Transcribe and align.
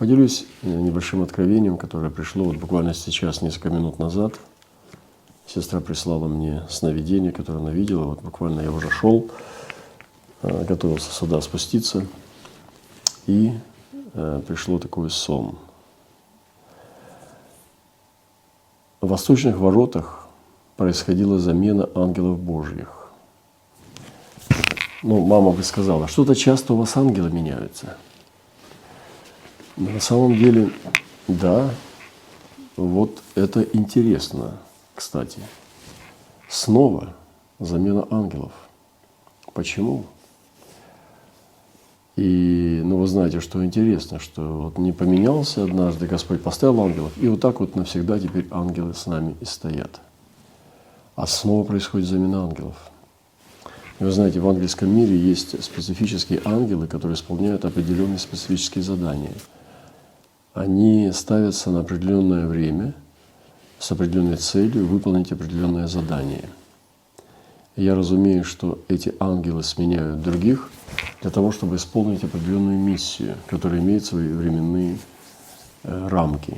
Поделюсь 0.00 0.46
небольшим 0.62 1.22
откровением, 1.22 1.76
которое 1.76 2.08
пришло 2.08 2.44
вот 2.44 2.56
буквально 2.56 2.94
сейчас, 2.94 3.42
несколько 3.42 3.68
минут 3.68 3.98
назад. 3.98 4.32
Сестра 5.46 5.78
прислала 5.80 6.26
мне 6.26 6.62
сновидение, 6.70 7.32
которое 7.32 7.58
она 7.58 7.70
видела. 7.70 8.04
Вот 8.04 8.22
буквально 8.22 8.62
я 8.62 8.72
уже 8.72 8.88
шел, 8.88 9.28
э, 10.40 10.64
готовился 10.64 11.12
сюда 11.12 11.42
спуститься, 11.42 12.06
и 13.26 13.52
э, 14.14 14.40
пришло 14.48 14.78
такой 14.78 15.10
сон. 15.10 15.58
В 19.02 19.08
восточных 19.08 19.58
воротах 19.58 20.28
происходила 20.78 21.38
замена 21.38 21.90
ангелов 21.94 22.38
Божьих. 22.38 23.10
Ну, 25.02 25.26
мама 25.26 25.50
бы 25.50 25.62
сказала, 25.62 26.08
что-то 26.08 26.34
часто 26.34 26.72
у 26.72 26.78
вас 26.78 26.96
ангелы 26.96 27.30
меняются. 27.30 27.98
На 29.80 29.98
самом 29.98 30.36
деле, 30.36 30.70
да, 31.26 31.70
вот 32.76 33.22
это 33.34 33.62
интересно, 33.62 34.58
кстати. 34.94 35.40
Снова 36.50 37.14
замена 37.58 38.06
ангелов. 38.10 38.52
Почему? 39.54 40.04
И, 42.16 42.82
ну, 42.84 42.98
вы 42.98 43.06
знаете, 43.06 43.40
что 43.40 43.64
интересно, 43.64 44.18
что 44.18 44.42
вот 44.64 44.76
не 44.76 44.92
поменялся 44.92 45.64
однажды, 45.64 46.06
Господь 46.06 46.42
поставил 46.42 46.82
ангелов, 46.82 47.12
и 47.16 47.28
вот 47.28 47.40
так 47.40 47.60
вот 47.60 47.74
навсегда 47.74 48.18
теперь 48.20 48.46
ангелы 48.50 48.92
с 48.92 49.06
нами 49.06 49.34
и 49.40 49.46
стоят. 49.46 50.02
А 51.16 51.26
снова 51.26 51.64
происходит 51.64 52.06
замена 52.06 52.44
ангелов– 52.44 52.76
вы 54.00 54.10
знаете, 54.12 54.40
в 54.40 54.48
английском 54.48 54.88
мире 54.88 55.14
есть 55.14 55.62
специфические 55.62 56.40
ангелы, 56.46 56.86
которые 56.86 57.16
исполняют 57.16 57.66
определенные 57.66 58.18
специфические 58.18 58.82
задания. 58.82 59.32
Они 60.54 61.10
ставятся 61.12 61.70
на 61.70 61.80
определенное 61.80 62.46
время 62.48 62.94
с 63.78 63.92
определенной 63.92 64.36
целью 64.36 64.86
выполнить 64.86 65.30
определенное 65.32 65.86
задание. 65.86 66.44
я 67.76 67.94
разумею, 67.94 68.44
что 68.44 68.78
эти 68.88 69.14
ангелы 69.20 69.62
сменяют 69.62 70.22
других 70.22 70.70
для 71.22 71.30
того, 71.30 71.52
чтобы 71.52 71.76
исполнить 71.76 72.24
определенную 72.24 72.78
миссию, 72.78 73.36
которая 73.46 73.80
имеет 73.80 74.04
свои 74.04 74.28
временные 74.28 74.98
э, 75.84 76.08
рамки. 76.08 76.56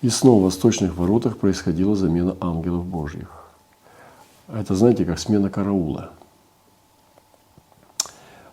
И 0.00 0.08
снова 0.08 0.40
в 0.40 0.44
восточных 0.44 0.96
воротах 0.96 1.36
происходила 1.36 1.96
замена 1.96 2.36
ангелов 2.40 2.86
Божьих. 2.86 3.44
Это, 4.48 4.74
знаете, 4.74 5.04
как 5.04 5.18
смена 5.18 5.50
караула. 5.50 6.12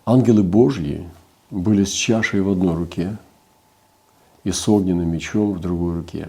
Ангелы 0.04 0.42
Божьи 0.42 1.08
были 1.50 1.84
с 1.84 1.90
чашей 1.90 2.42
в 2.42 2.50
одной 2.50 2.74
руке 2.74 3.16
и 4.44 4.52
с 4.52 4.68
огненным 4.68 5.10
мечом 5.10 5.52
в 5.52 5.60
другой 5.60 5.96
руке. 5.96 6.28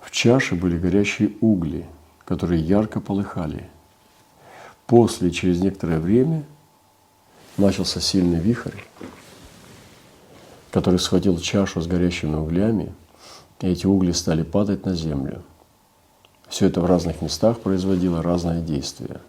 В 0.00 0.10
чаше 0.10 0.54
были 0.54 0.78
горящие 0.78 1.32
угли, 1.40 1.86
которые 2.24 2.60
ярко 2.62 3.00
полыхали. 3.00 3.68
После, 4.86 5.30
через 5.30 5.60
некоторое 5.60 6.00
время, 6.00 6.44
начался 7.56 8.00
сильный 8.00 8.38
вихрь, 8.38 8.80
который 10.70 10.98
схватил 10.98 11.38
чашу 11.38 11.80
с 11.80 11.86
горящими 11.86 12.34
углями, 12.34 12.92
и 13.60 13.66
эти 13.68 13.86
угли 13.86 14.12
стали 14.12 14.42
падать 14.42 14.84
на 14.84 14.94
землю– 14.94 15.42
все 16.52 16.66
это 16.66 16.82
в 16.82 16.84
разных 16.84 17.22
местах 17.22 17.60
производило 17.60 18.22
разное 18.22 18.60
действие. 18.60 19.22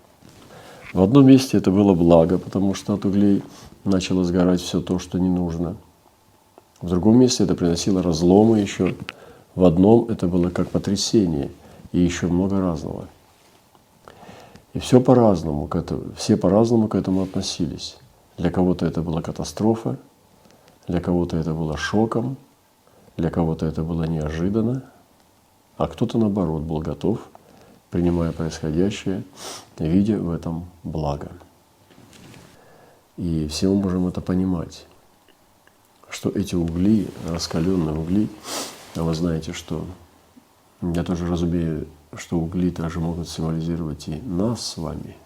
В 0.92 1.02
одном 1.02 1.26
месте 1.26 1.58
это 1.58 1.72
было 1.72 1.94
благо, 1.94 2.38
потому 2.38 2.74
что 2.74 2.96
от 2.96 3.06
углей 3.06 3.42
начало 3.86 4.26
сгорать 4.26 4.60
все 4.60 4.82
то, 4.82 5.00
что 5.00 5.20
не 5.20 5.30
нужно. 5.30 5.78
В 6.84 6.90
другом 6.90 7.18
месте 7.18 7.46
это 7.46 7.56
приносило 7.56 8.04
разломы 8.04 8.60
еще. 8.60 8.94
В 9.56 9.64
одном 9.64 10.10
это 10.10 10.28
было 10.28 10.50
как 10.50 10.70
потрясение 10.70 11.50
и 11.94 12.00
еще 12.02 12.28
много 12.28 12.60
разного. 12.60 13.08
И 14.74 14.80
все 14.80 15.00
по-разному, 15.00 15.68
к 15.68 15.78
этому, 15.78 16.14
все 16.18 16.36
по-разному 16.36 16.90
к 16.90 16.96
этому 16.96 17.22
относились. 17.22 17.96
Для 18.38 18.52
кого-то 18.52 18.86
это 18.86 19.02
была 19.02 19.22
катастрофа, 19.22 19.96
для 20.86 21.00
кого-то 21.00 21.38
это 21.38 21.54
было 21.54 21.78
шоком, 21.78 22.36
для 23.16 23.30
кого-то 23.30 23.66
это 23.66 23.82
было 23.82 24.04
неожиданно, 24.04 24.84
а 25.78 25.88
кто-то, 25.88 26.18
наоборот, 26.18 26.64
был 26.64 26.80
готов, 26.80 27.30
принимая 27.92 28.34
происходящее, 28.34 29.24
видя 29.80 30.18
в 30.18 30.30
этом 30.30 30.66
благо. 30.84 31.32
И 33.16 33.48
все 33.48 33.70
мы 33.70 33.84
можем 33.84 34.08
это 34.08 34.20
понимать, 34.20 34.86
что 36.14 36.30
эти 36.30 36.56
угли, 36.56 37.08
раскаленные 37.28 37.96
угли, 37.96 38.30
а 38.96 39.04
вы 39.04 39.14
знаете, 39.14 39.52
что 39.52 39.86
я 40.82 41.04
тоже 41.04 41.28
разумею, 41.28 41.88
что 42.16 42.38
угли 42.40 42.70
также 42.70 43.00
могут 43.00 43.28
символизировать 43.28 44.08
и 44.08 44.22
нас 44.22 44.66
с 44.66 44.78
вами. 44.78 45.18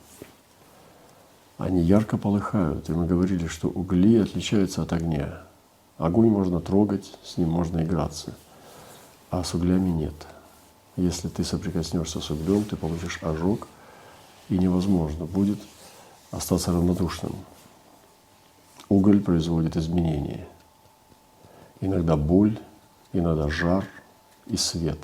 Они 1.57 1.81
ярко 1.81 2.17
полыхают, 2.17 2.89
и 2.89 2.93
мы 2.93 3.05
говорили, 3.05 3.47
что 3.47 3.67
угли 3.67 4.17
отличаются 4.17 4.81
от 4.81 4.93
огня. 4.93 5.41
Огонь 5.97 6.29
можно 6.29 6.59
трогать, 6.61 7.13
с 7.23 7.37
ним 7.37 7.49
можно 7.49 7.83
играться, 7.83 8.35
а 9.29 9.43
с 9.43 9.53
углями 9.53 9.89
нет– 9.89 10.15
если 10.97 11.27
ты 11.27 11.43
соприкоснешься 11.43 12.19
с 12.19 12.31
углем, 12.31 12.63
ты 12.63 12.75
получишь 12.75 13.19
ожог, 13.21 13.67
и 14.49 14.57
невозможно 14.57 15.25
будет 15.25 15.59
остаться 16.31 16.71
равнодушным. 16.71 17.35
Уголь 18.89 19.21
производит 19.21 19.77
изменения. 19.77 20.47
Иногда 21.81 22.15
боль, 22.15 22.59
иногда 23.13 23.49
жар 23.49 23.85
и 24.47 24.57
свет. 24.57 24.99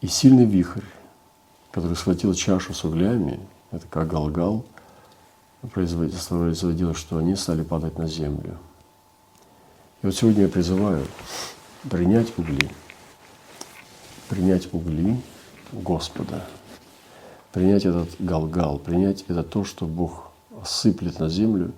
И 0.00 0.06
сильный 0.06 0.44
вихрь, 0.44 0.84
который 1.70 1.96
схватил 1.96 2.34
чашу 2.34 2.74
с 2.74 2.84
углями, 2.84 3.40
это 3.70 3.86
как 3.88 4.08
галгал, 4.08 4.64
производило, 5.72 6.94
что 6.94 7.18
они 7.18 7.36
стали 7.36 7.62
падать 7.62 7.98
на 7.98 8.06
землю. 8.06 8.58
И 10.02 10.06
вот 10.06 10.14
сегодня 10.14 10.42
я 10.42 10.48
призываю 10.48 11.06
принять 11.88 12.38
угли– 12.38 12.70
принять 14.28 14.72
угли 14.72 15.20
Господа, 15.72 16.44
принять 17.52 17.84
этот 17.84 18.10
галгал, 18.18 18.78
принять 18.78 19.24
это 19.28 19.42
то, 19.42 19.64
что 19.64 19.86
Бог 19.86 20.32
сыплет 20.64 21.18
на 21.18 21.28
землю 21.28 21.72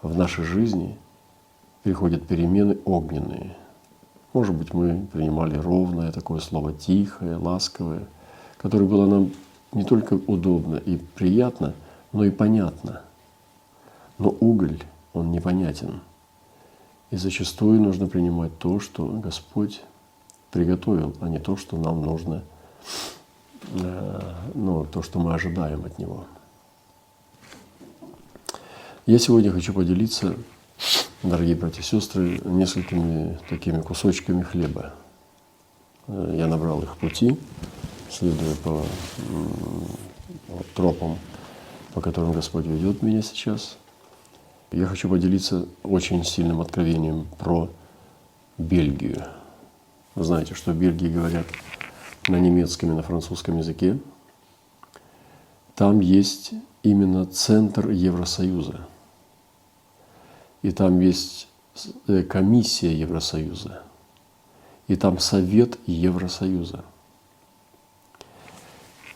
в 0.00 0.16
нашей 0.16 0.44
жизни, 0.44 0.98
приходят 1.82 2.26
перемены 2.26 2.78
огненные. 2.84 3.56
Может 4.32 4.54
быть, 4.54 4.72
мы 4.72 5.06
принимали 5.12 5.56
ровное 5.56 6.10
такое 6.12 6.40
слово, 6.40 6.72
тихое, 6.72 7.36
ласковое, 7.36 8.06
которое 8.56 8.86
было 8.86 9.06
нам 9.06 9.30
не 9.72 9.84
только 9.84 10.14
удобно 10.14 10.76
и 10.76 10.96
приятно, 10.96 11.74
но 12.12 12.24
и 12.24 12.30
понятно. 12.30 13.02
Но 14.18 14.34
уголь, 14.40 14.80
он 15.12 15.32
непонятен. 15.32 16.00
И 17.10 17.16
зачастую 17.16 17.80
нужно 17.80 18.06
принимать 18.06 18.56
то, 18.58 18.80
что 18.80 19.06
Господь 19.06 19.82
приготовил, 20.50 21.14
а 21.20 21.28
не 21.28 21.38
то, 21.38 21.56
что 21.56 21.76
нам 21.76 22.02
нужно, 22.02 22.42
э, 23.74 24.20
ну, 24.54 24.86
то, 24.86 25.02
что 25.02 25.18
мы 25.18 25.34
ожидаем 25.34 25.84
от 25.84 25.98
Него. 25.98 26.24
Я 29.04 29.18
сегодня 29.18 29.50
хочу 29.50 29.74
поделиться, 29.74 30.36
дорогие 31.22 31.54
братья 31.54 31.80
и 31.80 31.84
сестры, 31.84 32.40
несколькими 32.44 33.38
такими 33.48 33.80
кусочками 33.80 34.42
хлеба. 34.42 34.94
Э, 36.08 36.34
я 36.36 36.46
набрал 36.46 36.82
их 36.82 36.96
пути, 36.96 37.38
следуя 38.10 38.54
по 38.56 38.82
тропам, 40.74 41.18
по 41.94 42.00
которым 42.00 42.32
Господь 42.32 42.66
ведет 42.66 43.02
меня 43.02 43.22
сейчас. 43.22 43.76
Я 44.70 44.86
хочу 44.86 45.08
поделиться 45.08 45.66
очень 45.82 46.24
сильным 46.24 46.60
откровением 46.60 47.26
про 47.38 47.68
Бельгию– 48.58 49.26
вы 50.14 50.24
знаете, 50.24 50.54
что 50.54 50.72
в 50.72 50.76
Бельгии 50.76 51.08
говорят 51.08 51.46
на 52.28 52.38
немецком 52.38 52.92
и 52.92 52.94
на 52.94 53.02
французском 53.02 53.58
языке. 53.58 53.98
Там 55.74 56.00
есть 56.00 56.52
именно 56.82 57.24
центр 57.24 57.88
Евросоюза. 57.88 58.86
И 60.62 60.70
там 60.70 61.00
есть 61.00 61.48
э, 62.06 62.22
комиссия 62.22 62.94
Евросоюза. 62.94 63.82
И 64.88 64.96
там 64.96 65.18
Совет 65.18 65.78
Евросоюза. 65.86 66.84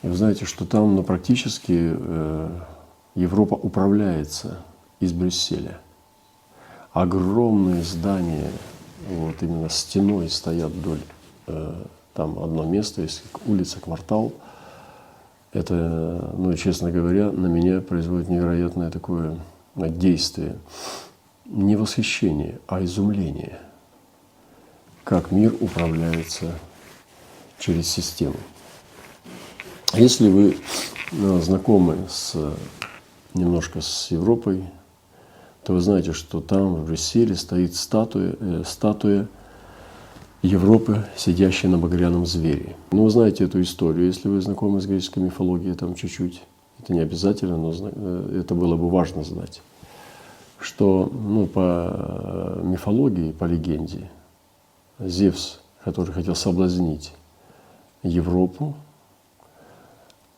И 0.03 0.09
вы 0.09 0.15
знаете, 0.15 0.45
что 0.45 0.67
там 0.67 0.97
ну, 0.97 1.03
практически 1.03 1.95
э, 1.97 2.61
Европа 3.15 3.55
управляется 3.55 4.59
из 5.01 5.13
Брюсселя. 5.13 5.81
Огромные 6.93 7.83
здания 7.83 8.51
вот 9.09 9.43
именно 9.43 9.69
стеной 9.69 10.29
стоят 10.29 10.73
вдоль. 10.73 11.01
Э, 11.47 11.85
там 12.15 12.39
одно 12.39 12.65
место, 12.65 13.03
есть 13.03 13.23
улица, 13.47 13.79
квартал. 13.81 14.33
Это, 15.53 15.75
ну, 16.37 16.55
честно 16.55 16.91
говоря, 16.91 17.31
на 17.31 17.47
меня 17.47 17.81
производит 17.81 18.29
невероятное 18.29 18.91
такое 18.91 19.39
действие. 19.75 20.57
Не 21.49 21.77
восхищение, 21.77 22.59
а 22.67 22.83
изумление, 22.85 23.59
как 25.05 25.31
мир 25.31 25.55
управляется 25.61 26.59
через 27.59 27.89
систему. 27.89 28.37
Если 29.95 30.29
вы 30.29 30.59
ну, 31.13 31.41
знакомы 31.41 31.97
с, 32.09 32.35
немножко 33.35 33.81
с 33.81 34.11
Европой, 34.11 34.65
то 35.65 35.73
вы 35.73 35.81
знаете, 35.81 36.13
что 36.13 36.41
там, 36.41 36.75
в 36.75 36.87
Брюсселе, 36.87 37.35
стоит 37.35 37.75
статуя, 37.75 38.37
э, 38.39 38.63
статуя 38.65 39.29
Европы, 40.43 41.05
сидящей 41.17 41.69
на 41.69 41.79
багряном 41.79 42.27
звере. 42.27 42.77
Ну, 42.93 43.05
вы 43.05 43.11
знаете 43.11 43.45
эту 43.45 43.61
историю, 43.63 44.07
если 44.07 44.29
вы 44.29 44.41
знакомы 44.41 44.81
с 44.81 44.87
греческой 44.87 45.25
мифологией, 45.25 45.75
там 45.75 45.95
чуть-чуть. 45.95 46.43
Это 46.79 46.93
не 46.93 47.01
обязательно, 47.01 47.57
но 47.57 47.73
э, 47.73 48.41
это 48.41 48.55
было 48.55 48.77
бы 48.77 48.89
важно 48.91 49.25
знать. 49.25 49.63
Что 50.59 51.11
ну, 51.13 51.47
по 51.47 52.59
мифологии, 52.63 53.33
по 53.33 53.45
легенде, 53.45 54.11
Зевс, 54.99 55.61
который 55.85 56.13
хотел 56.13 56.35
соблазнить 56.35 57.13
Европу, 58.03 58.75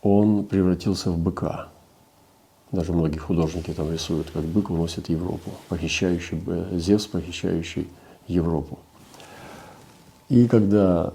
он 0.02 0.44
превратился 0.44 1.10
в 1.10 1.18
быка. 1.18 1.68
Даже 2.72 2.92
многие 2.92 3.18
художники 3.18 3.70
там 3.72 3.90
рисуют, 3.90 4.30
как 4.30 4.44
бык 4.44 4.70
уносит 4.70 5.08
Европу, 5.08 5.50
похищающий, 5.68 6.42
Зевс, 6.78 7.06
похищающий 7.06 7.88
Европу. 8.26 8.78
И 10.28 10.46
когда 10.46 11.14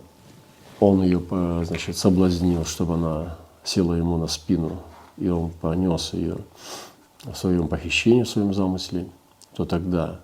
он 0.80 1.04
ее 1.04 1.22
значит, 1.64 1.96
соблазнил, 1.98 2.66
чтобы 2.66 2.96
она 2.96 3.38
села 3.64 3.94
ему 3.94 4.18
на 4.18 4.28
спину, 4.28 4.80
и 5.18 5.30
он 5.30 5.52
понес 5.52 6.14
ее 6.14 6.38
в 7.24 7.36
своем 7.36 7.68
похищении, 7.68 8.24
в 8.24 8.30
своем 8.30 8.54
замысле, 8.54 9.08
то 9.56 9.66
тогда 9.66 10.20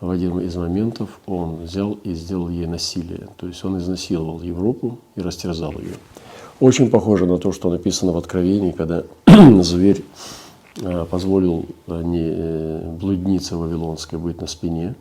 в 0.00 0.10
один 0.10 0.38
из 0.40 0.56
моментов 0.56 1.20
он 1.26 1.56
взял 1.56 1.92
и 2.04 2.14
сделал 2.14 2.48
ей 2.48 2.66
насилие. 2.66 3.28
То 3.36 3.46
есть 3.46 3.64
он 3.64 3.78
изнасиловал 3.78 4.40
Европу 4.42 4.98
и 5.16 5.20
растерзал 5.20 5.72
ее. 5.72 5.94
Очень 6.60 6.90
похоже 6.90 7.26
на 7.26 7.38
то, 7.38 7.52
что 7.52 7.70
написано 7.70 8.12
в 8.12 8.16
Откровении, 8.16 8.72
когда 8.72 9.04
зверь 9.62 10.04
э, 10.82 11.04
позволил 11.04 11.66
э, 11.86 12.02
не 12.02 12.22
э, 12.22 12.90
блуднице 12.92 13.56
Вавилонской 13.56 14.18
быть 14.18 14.40
на 14.40 14.46
спине 14.46 14.94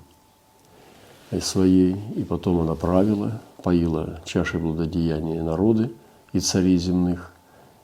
своей, 1.42 1.95
и 2.15 2.24
потом 2.24 2.62
она 2.62 2.74
правила, 2.75 3.42
поила 3.62 4.21
чашей 4.24 4.60
блудодеяния 4.60 5.44
народы 5.44 5.92
и 6.31 6.39
царей 6.39 6.77
земных, 6.77 7.33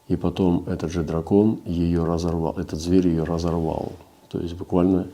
и 0.07 0.15
потом 0.15 0.63
этот 0.67 0.91
же 0.91 1.03
дракон 1.03 1.59
ее 1.65 2.03
разорвал, 2.03 2.53
этот 2.57 2.79
зверь 2.79 3.07
ее 3.07 3.23
разорвал, 3.23 3.93
то 4.29 4.39
есть 4.39 4.55
буквально 4.55 5.07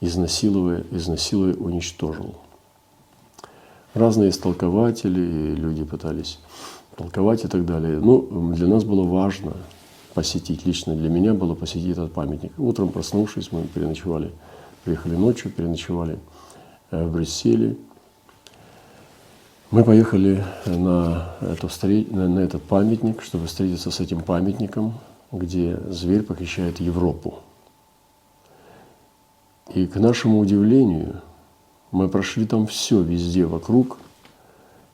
изнасилуя, 0.00 0.84
изнасилуя 0.90 1.54
уничтожил. 1.54 2.34
Разные 3.94 4.30
истолкователи, 4.30 5.54
люди 5.54 5.84
пытались 5.84 6.38
толковать 6.96 7.44
и 7.44 7.48
так 7.48 7.64
далее. 7.66 7.98
Ну, 7.98 8.52
для 8.52 8.66
нас 8.66 8.84
было 8.84 9.04
важно 9.04 9.52
посетить, 10.14 10.66
лично 10.66 10.94
для 10.94 11.08
меня 11.08 11.34
было 11.34 11.54
посетить 11.54 11.92
этот 11.92 12.12
памятник. 12.12 12.52
Утром 12.58 12.88
проснувшись, 12.88 13.52
мы 13.52 13.62
переночевали, 13.62 14.32
приехали 14.84 15.14
ночью, 15.14 15.50
переночевали 15.50 16.18
э, 16.90 17.06
в 17.06 17.12
Брюсселе. 17.12 17.76
Мы 19.72 19.82
поехали 19.82 20.44
на, 20.66 21.34
эту, 21.40 21.68
на 22.14 22.38
этот 22.38 22.62
памятник, 22.62 23.22
чтобы 23.22 23.48
встретиться 23.48 23.90
с 23.90 23.98
этим 23.98 24.20
памятником, 24.20 25.00
где 25.32 25.76
зверь 25.88 26.22
похищает 26.22 26.78
Европу. 26.78 27.40
И 29.74 29.86
к 29.86 29.96
нашему 29.96 30.38
удивлению, 30.38 31.22
мы 31.90 32.08
прошли 32.08 32.46
там 32.46 32.68
все 32.68 33.02
везде 33.02 33.46
вокруг– 33.46 33.98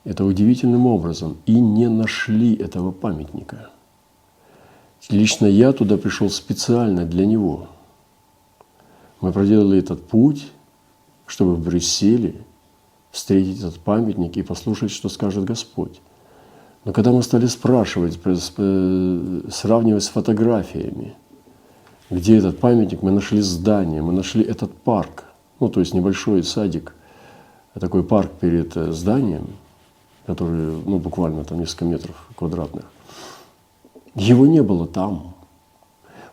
это 0.09 0.25
удивительным 0.25 0.87
образом 0.87 1.37
и 1.45 1.59
не 1.59 1.87
нашли 1.87 2.55
этого 2.55 2.91
памятника. 2.91 3.69
Лично 5.09 5.45
я 5.45 5.71
туда 5.71 5.97
пришел 5.97 6.29
специально 6.29 7.05
для 7.05 7.25
него. 7.25 7.67
Мы 9.21 9.31
проделали 9.31 9.77
этот 9.77 10.07
путь, 10.07 10.47
чтобы 11.25 11.55
в 11.55 11.63
Брюсселе 11.63 12.43
встретить 13.11 13.59
этот 13.59 13.79
памятник 13.79 14.37
и 14.37 14.43
послушать, 14.43 14.91
что 14.91 15.09
скажет 15.09 15.43
Господь. 15.43 16.01
Но 16.85 16.93
когда 16.93 17.11
мы 17.11 17.23
стали 17.23 17.47
спрашивать, 17.47 18.19
э, 18.25 19.41
сравнивать 19.51 20.03
с 20.03 20.09
фотографиями, 20.09 21.15
где 22.09 22.37
этот 22.37 22.59
памятник, 22.59 23.01
мы 23.01 23.11
нашли 23.11 23.41
здание, 23.41 24.01
мы 24.01 24.13
нашли 24.13 24.43
этот 24.43 24.73
парк, 24.73 25.25
ну 25.59 25.69
то 25.69 25.79
есть 25.79 25.93
небольшой 25.93 26.43
садик, 26.43 26.95
такой 27.79 28.03
парк 28.03 28.31
перед 28.39 28.75
э, 28.77 28.91
зданием– 28.91 29.47
который, 30.29 30.71
ну, 30.85 30.99
буквально 30.99 31.43
там 31.43 31.59
несколько 31.59 31.85
метров 31.85 32.15
квадратных. 32.35 32.85
Его 34.13 34.45
не 34.45 34.61
было 34.61 34.85
там. 34.85 35.33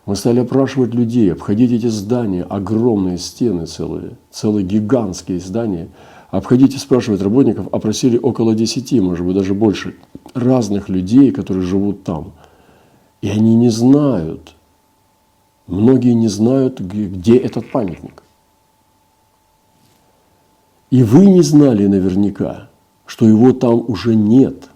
Мы 0.05 0.15
стали 0.15 0.39
опрашивать 0.39 0.93
людей, 0.93 1.33
обходить 1.33 1.71
эти 1.71 1.87
здания, 1.87 2.43
огромные 2.43 3.17
стены 3.17 3.65
целые, 3.65 4.11
целые 4.29 4.63
гигантские 4.67 5.39
здания. 5.39 5.87
Обходить 6.29 6.75
и 6.75 6.77
спрашивать 6.77 7.21
работников, 7.21 7.67
опросили 7.71 8.17
около 8.17 8.53
десяти, 8.53 8.99
может 8.99 9.25
быть, 9.25 9.35
даже 9.35 9.53
больше, 9.53 9.95
разных 10.33 10.89
людей, 10.89 11.31
которые 11.31 11.65
живут 11.65 12.03
там. 12.03 12.33
И 13.21 13.29
они 13.29 13.55
не 13.55 13.69
знают, 13.69 14.55
многие 15.67 16.13
не 16.13 16.27
знают, 16.27 16.81
где 16.81 17.37
этот 17.37 17.71
памятник. 17.71 18.23
И 20.89 21.03
вы 21.03 21.25
не 21.25 21.41
знали 21.41 21.87
наверняка, 21.87 22.69
что 23.05 23.27
его 23.27 23.53
там 23.53 23.83
уже 23.87 24.15
нет. 24.15 24.69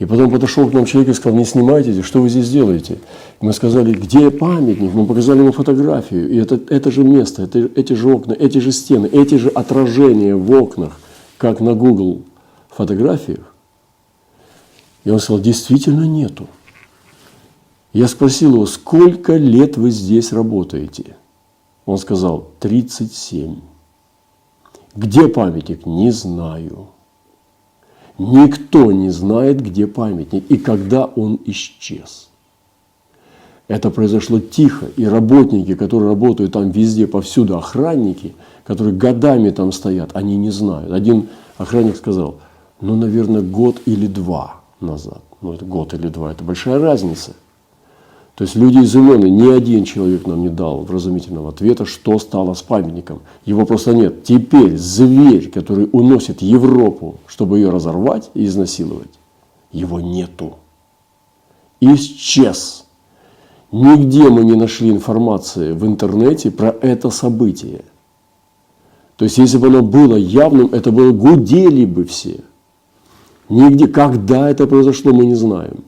И 0.00 0.06
потом 0.06 0.30
подошел 0.30 0.68
к 0.68 0.72
нам 0.72 0.86
человек 0.86 1.10
и 1.10 1.14
сказал, 1.14 1.38
не 1.38 1.44
снимайте, 1.44 2.02
что 2.02 2.22
вы 2.22 2.30
здесь 2.30 2.48
делаете? 2.48 2.98
И 3.40 3.44
мы 3.44 3.52
сказали, 3.52 3.92
где 3.92 4.30
памятник? 4.30 4.94
Мы 4.94 5.04
показали 5.04 5.40
ему 5.40 5.52
фотографию. 5.52 6.30
И 6.30 6.38
это, 6.38 6.58
это 6.70 6.90
же 6.90 7.04
место, 7.04 7.42
это, 7.42 7.58
эти 7.58 7.92
же 7.92 8.10
окна, 8.10 8.32
эти 8.32 8.58
же 8.58 8.72
стены, 8.72 9.06
эти 9.06 9.34
же 9.34 9.50
отражения 9.50 10.34
в 10.34 10.50
окнах, 10.52 10.98
как 11.36 11.60
на 11.60 11.74
Google 11.74 12.22
фотографиях. 12.70 13.54
И 15.04 15.10
он 15.10 15.20
сказал, 15.20 15.42
действительно 15.42 16.06
нету. 16.06 16.48
Я 17.92 18.08
спросил 18.08 18.54
его, 18.54 18.64
сколько 18.64 19.36
лет 19.36 19.76
вы 19.76 19.90
здесь 19.90 20.32
работаете? 20.32 21.16
Он 21.84 21.98
сказал, 21.98 22.48
37. 22.60 23.56
Где 24.96 25.28
памятник? 25.28 25.84
Не 25.84 26.10
знаю. 26.10 26.88
Никто 28.22 28.92
не 28.92 29.08
знает, 29.08 29.62
где 29.62 29.86
памятник 29.86 30.44
и 30.50 30.58
когда 30.58 31.06
он 31.06 31.40
исчез. 31.46 32.28
Это 33.66 33.88
произошло 33.88 34.40
тихо, 34.40 34.88
и 34.98 35.06
работники, 35.06 35.74
которые 35.74 36.10
работают 36.10 36.52
там 36.52 36.70
везде, 36.70 37.06
повсюду, 37.06 37.56
охранники, 37.56 38.34
которые 38.66 38.94
годами 38.94 39.48
там 39.48 39.72
стоят, 39.72 40.10
они 40.12 40.36
не 40.36 40.50
знают. 40.50 40.92
Один 40.92 41.28
охранник 41.56 41.96
сказал, 41.96 42.40
ну, 42.82 42.94
наверное, 42.94 43.40
год 43.40 43.80
или 43.86 44.06
два 44.06 44.56
назад. 44.80 45.22
Ну, 45.40 45.54
это 45.54 45.64
год 45.64 45.94
или 45.94 46.08
два, 46.08 46.32
это 46.32 46.44
большая 46.44 46.78
разница– 46.78 47.32
то 48.34 48.44
есть 48.44 48.56
люди 48.56 48.78
изумлены, 48.78 49.28
ни 49.28 49.50
один 49.50 49.84
человек 49.84 50.26
нам 50.26 50.40
не 50.40 50.48
дал 50.48 50.82
вразумительного 50.82 51.50
ответа, 51.50 51.84
что 51.84 52.18
стало 52.18 52.54
с 52.54 52.62
памятником. 52.62 53.20
Его 53.44 53.66
просто 53.66 53.92
нет. 53.92 54.24
Теперь 54.24 54.78
зверь, 54.78 55.50
который 55.50 55.88
уносит 55.92 56.40
Европу, 56.40 57.16
чтобы 57.26 57.58
ее 57.58 57.68
разорвать 57.68 58.30
и 58.32 58.46
изнасиловать, 58.46 59.10
его 59.72 60.00
нету. 60.00 60.56
Исчез. 61.80 62.86
Нигде 63.72 64.28
мы 64.30 64.44
не 64.44 64.54
нашли 64.54 64.90
информации 64.90 65.72
в 65.72 65.86
интернете 65.86 66.50
про 66.50 66.74
это 66.80 67.10
событие. 67.10 67.84
То 69.16 69.24
есть, 69.24 69.36
если 69.36 69.58
бы 69.58 69.66
оно 69.66 69.82
было 69.82 70.16
явным, 70.16 70.68
это 70.72 70.90
было 70.90 71.12
гудели 71.12 71.84
бы 71.84 72.04
все. 72.04 72.40
Нигде, 73.50 73.86
когда 73.86 74.48
это 74.48 74.66
произошло, 74.66 75.12
мы 75.12 75.26
не 75.26 75.34
знаем. 75.34 75.84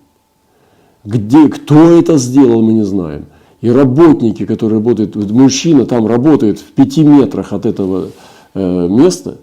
Где, 1.05 1.49
кто 1.49 1.99
это 1.99 2.17
сделал, 2.17 2.63
мы 2.63 2.75
не 2.75 2.85
знаем. 2.85 3.27
И 3.61 3.71
работники, 3.71 4.47
которые 4.47 4.79
работают, 4.79 5.15
мужчина 5.17 5.87
там 5.87 6.07
работает 6.07 6.59
в 6.59 6.73
пяти 6.73 7.05
метрах 7.05 7.53
от 7.53 7.67
этого 7.67 8.11
э, 8.55 8.89
места, 8.89 9.39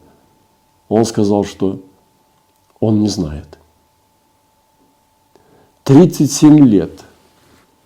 он 0.90 1.06
сказал, 1.06 1.46
что 1.46 1.80
он 2.80 3.02
не 3.02 3.08
знает. 3.08 3.60
37 5.84 6.66
лет, 6.68 7.04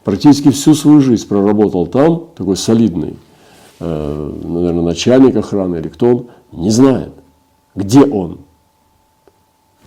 практически 0.04 0.50
всю 0.50 0.74
свою 0.74 1.02
жизнь 1.02 1.28
проработал 1.28 1.88
там, 1.88 2.28
такой 2.36 2.58
солидный, 2.58 3.16
э, 3.80 4.34
наверное, 4.44 4.84
начальник 4.84 5.36
охраны 5.36 5.78
или 5.78 5.88
кто 5.88 6.08
он, 6.08 6.28
не 6.52 6.70
знает, 6.70 7.14
где 7.76 8.04
он 8.04 8.40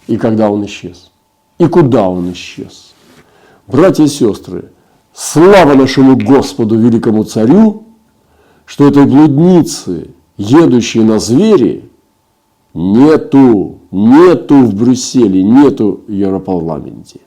и 0.07 0.17
когда 0.17 0.51
он 0.51 0.65
исчез, 0.67 1.11
и 1.59 1.67
куда 1.67 2.09
он 2.09 2.33
исчез. 2.33 2.86
Братья 3.67 4.05
и 4.05 4.09
сестры, 4.09 4.71
слава 5.13 5.75
нашему 5.75 6.17
Господу, 6.17 6.79
великому 6.79 7.25
царю, 7.25 7.85
что 8.65 8.87
этой 8.87 9.07
блудницы 9.07 10.09
едущий 10.37 11.03
на 11.03 11.19
звери, 11.19 11.91
нету, 12.75 13.79
нету 13.91 14.55
в 14.57 14.75
Брюсселе, 14.75 15.43
нету 15.43 16.03
в 16.07 16.13
Европарламенте. 16.13 17.21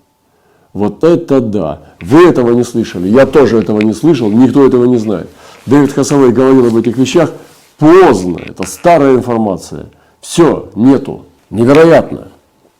Вот 0.72 1.04
это 1.04 1.42
да. 1.42 1.82
Вы 2.02 2.28
этого 2.28 2.52
не 2.52 2.64
слышали. 2.64 3.10
Я 3.10 3.26
тоже 3.26 3.58
этого 3.58 3.82
не 3.82 3.94
слышал. 3.94 4.30
Никто 4.30 4.66
этого 4.66 4.86
не 4.86 4.98
знает. 4.98 5.30
Дэвид 5.66 5.92
Хасавей 5.92 6.32
говорил 6.32 6.68
об 6.68 6.78
этих 6.78 6.96
вещах 6.98 7.34
поздно. 7.78 8.40
Это 8.46 8.68
старая 8.68 9.16
информация. 9.16 9.88
Все, 10.22 10.70
нету. 10.76 11.26
Невероятно. 11.50 12.28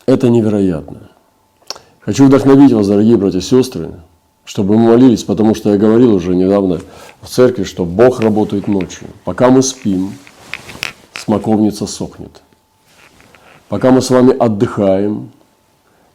Это 0.06 0.30
невероятно. 0.30 1.09
Хочу 2.10 2.26
вдохновить 2.26 2.72
вас, 2.72 2.88
дорогие 2.88 3.18
братья 3.18 3.38
и 3.38 3.42
сестры, 3.42 3.92
чтобы 4.44 4.80
мы 4.80 4.94
молились, 4.94 5.24
потому 5.24 5.54
что 5.54 5.70
я 5.70 5.78
говорил 5.78 6.16
уже 6.16 6.34
недавно 6.34 6.80
в 7.22 7.28
церкви, 7.28 7.64
что 7.64 7.86
Бог 7.86 8.20
работает 8.20 8.68
ночью. 8.68 9.10
Пока 9.26 9.52
мы 9.52 9.62
спим, 9.62 10.14
смоковница 11.14 11.86
сохнет. 11.86 12.42
Пока 13.68 13.92
мы 13.92 14.02
с 14.02 14.10
вами 14.10 14.36
отдыхаем, 14.36 15.30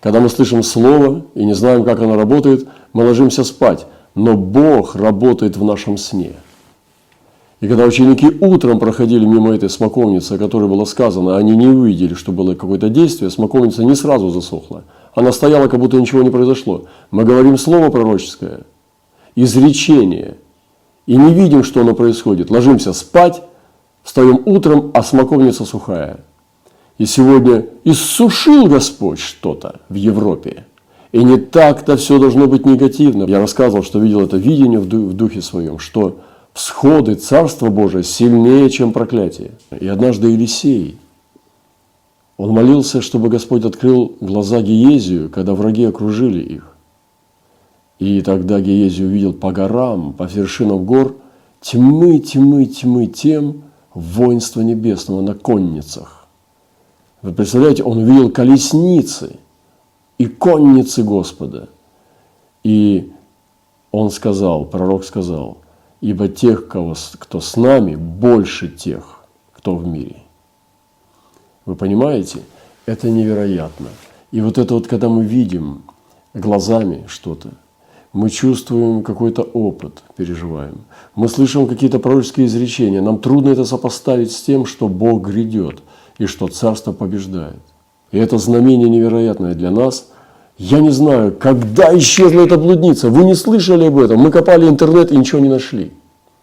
когда 0.00 0.18
мы 0.18 0.30
слышим 0.30 0.64
Слово 0.64 1.26
и 1.36 1.44
не 1.44 1.54
знаем, 1.54 1.84
как 1.84 2.00
оно 2.00 2.16
работает, 2.16 2.66
мы 2.92 3.04
ложимся 3.04 3.44
спать. 3.44 3.86
Но 4.16 4.34
Бог 4.34 4.96
работает 4.96 5.56
в 5.56 5.62
нашем 5.62 5.96
сне. 5.96 6.32
И 7.60 7.68
когда 7.68 7.84
ученики 7.84 8.26
утром 8.40 8.80
проходили 8.80 9.24
мимо 9.24 9.54
этой 9.54 9.70
смоковницы, 9.70 10.32
о 10.32 10.38
которой 10.38 10.68
было 10.68 10.86
сказано, 10.86 11.36
они 11.36 11.54
не 11.54 11.68
увидели, 11.68 12.14
что 12.14 12.32
было 12.32 12.56
какое-то 12.56 12.88
действие, 12.88 13.30
смоковница 13.30 13.84
не 13.84 13.94
сразу 13.94 14.30
засохла. 14.30 14.82
Она 15.14 15.32
стояла, 15.32 15.68
как 15.68 15.80
будто 15.80 15.96
ничего 15.96 16.22
не 16.22 16.30
произошло. 16.30 16.86
Мы 17.10 17.24
говорим 17.24 17.56
слово 17.56 17.90
пророческое, 17.90 18.62
изречение, 19.36 20.36
и 21.06 21.16
не 21.16 21.32
видим, 21.34 21.64
что 21.64 21.82
оно 21.82 21.94
происходит. 21.94 22.50
Ложимся 22.50 22.92
спать, 22.92 23.42
встаем 24.02 24.42
утром, 24.44 24.90
а 24.94 25.02
смоковница 25.02 25.64
сухая– 25.64 26.20
и 26.98 27.06
сегодня 27.06 27.66
иссушил 27.82 28.66
Господь 28.66 29.18
что-то 29.18 29.80
в 29.88 29.94
Европе. 29.94 30.64
И 31.12 31.22
не 31.22 31.38
так-то 31.38 31.96
все 31.96 32.18
должно 32.18 32.46
быть 32.46 32.66
негативно. 32.66 33.24
Я 33.24 33.40
рассказывал, 33.40 33.82
что 33.82 33.98
видел 33.98 34.20
это 34.20 34.36
видение 34.36 34.78
в 34.78 34.86
духе 34.86 35.42
своем, 35.42 35.78
что 35.78 36.20
всходы 36.52 37.14
Царства 37.14 37.68
Божия 37.68 38.02
сильнее, 38.02 38.70
чем 38.70 38.92
проклятие. 38.92 39.52
И 39.78 39.86
однажды 39.88 40.28
Елисей, 40.28 40.98
он 42.36 42.50
молился, 42.50 43.00
чтобы 43.00 43.28
Господь 43.28 43.64
открыл 43.64 44.16
глаза 44.20 44.60
Гиезию, 44.60 45.30
когда 45.30 45.54
враги 45.54 45.84
окружили 45.84 46.40
их. 46.42 46.76
И 47.98 48.20
тогда 48.22 48.60
Гиезий 48.60 49.06
увидел 49.06 49.32
по 49.32 49.52
горам, 49.52 50.12
по 50.12 50.24
вершинам 50.24 50.84
гор 50.84 51.16
тьмы, 51.60 52.18
тьмы, 52.18 52.66
тьмы 52.66 53.06
тем 53.06 53.62
воинства 53.94 54.62
небесного 54.62 55.20
на 55.20 55.34
конницах. 55.34 56.26
Вы 57.22 57.32
представляете, 57.32 57.84
он 57.84 57.98
увидел 57.98 58.30
колесницы 58.30 59.38
и 60.18 60.26
конницы 60.26 61.04
Господа. 61.04 61.68
И 62.64 63.12
он 63.92 64.10
сказал, 64.10 64.64
пророк 64.64 65.04
сказал, 65.04 65.58
ибо 66.00 66.28
тех, 66.28 66.66
кого, 66.66 66.94
кто 67.18 67.40
с 67.40 67.56
нами, 67.56 67.94
больше 67.94 68.68
тех, 68.68 69.24
кто 69.52 69.76
в 69.76 69.86
мире. 69.86 70.23
Вы 71.66 71.76
понимаете? 71.76 72.40
Это 72.86 73.08
невероятно. 73.10 73.88
И 74.32 74.40
вот 74.40 74.58
это 74.58 74.74
вот, 74.74 74.86
когда 74.86 75.08
мы 75.08 75.24
видим 75.24 75.82
глазами 76.34 77.04
что-то, 77.08 77.50
мы 78.12 78.30
чувствуем 78.30 79.02
какой-то 79.02 79.42
опыт, 79.42 80.02
переживаем. 80.16 80.82
Мы 81.14 81.28
слышим 81.28 81.66
какие-то 81.66 81.98
пророческие 81.98 82.46
изречения. 82.46 83.00
Нам 83.00 83.18
трудно 83.18 83.50
это 83.50 83.64
сопоставить 83.64 84.32
с 84.32 84.42
тем, 84.42 84.66
что 84.66 84.88
Бог 84.88 85.26
грядет– 85.26 85.82
и 86.18 86.26
что 86.26 86.48
царство 86.48 86.92
побеждает. 86.92 87.60
И 88.12 88.18
это 88.18 88.38
знамение 88.38 88.88
невероятное 88.88 89.54
для 89.54 89.70
нас. 89.70 90.08
Я 90.56 90.78
не 90.78 90.90
знаю, 90.90 91.32
когда 91.32 91.96
исчезла 91.98 92.42
эта 92.42 92.56
блудница. 92.56 93.08
Вы 93.08 93.24
не 93.24 93.34
слышали 93.34 93.86
об 93.86 93.98
этом. 93.98 94.20
Мы 94.20 94.30
копали 94.30 94.68
интернет 94.68 95.10
и 95.10 95.16
ничего 95.16 95.40
не 95.40 95.48
нашли. 95.48 95.92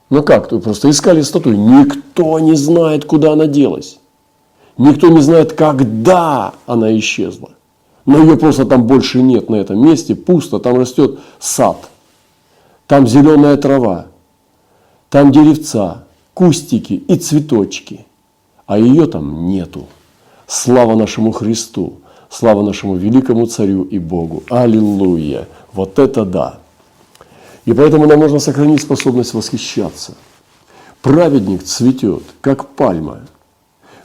Ну 0.10 0.24
как, 0.24 0.51
вы 0.51 0.60
просто 0.60 0.90
искали 0.90 1.22
статую. 1.22 1.58
Никто 1.58 2.40
не 2.40 2.56
знает, 2.56 3.06
куда 3.06 3.32
она 3.32 3.48
делась. 3.48 4.00
Никто 4.82 5.10
не 5.10 5.22
знает, 5.22 5.54
когда 5.54 6.54
она 6.66 6.98
исчезла. 6.98 7.52
Но 8.06 8.20
ее 8.20 8.38
просто 8.38 8.66
там 8.66 8.88
больше 8.88 9.22
нет 9.22 9.50
на 9.50 9.56
этом 9.56 9.84
месте, 9.86 10.16
пусто, 10.16 10.60
там 10.60 10.78
растет 10.78 11.20
сад. 11.40 11.90
Там 12.88 13.08
зеленая 13.08 13.58
трава, 13.58 14.08
там 15.10 15.32
деревца, 15.32 16.04
кустики 16.34 16.94
и 16.94 17.16
цветочки– 17.16 18.06
а 18.72 18.80
ее 18.80 19.06
там 19.06 19.48
нету. 19.48 19.88
Слава 20.48 20.96
нашему 20.96 21.34
Христу, 21.34 21.96
слава 22.30 22.64
нашему 22.64 22.96
великому 22.96 23.46
Царю 23.46 23.84
и 23.84 24.00
Богу. 24.00 24.44
Аллилуйя! 24.50 25.46
Вот 25.74 26.00
это 26.00 26.24
да! 26.24 26.60
И 27.66 27.74
поэтому 27.74 28.08
нам 28.08 28.22
нужно 28.22 28.40
сохранить 28.40 28.82
способность 28.82 29.34
восхищаться. 29.34 30.14
Праведник 31.02 31.64
цветет, 31.64 32.24
как 32.40 32.70
пальма, 32.70 33.24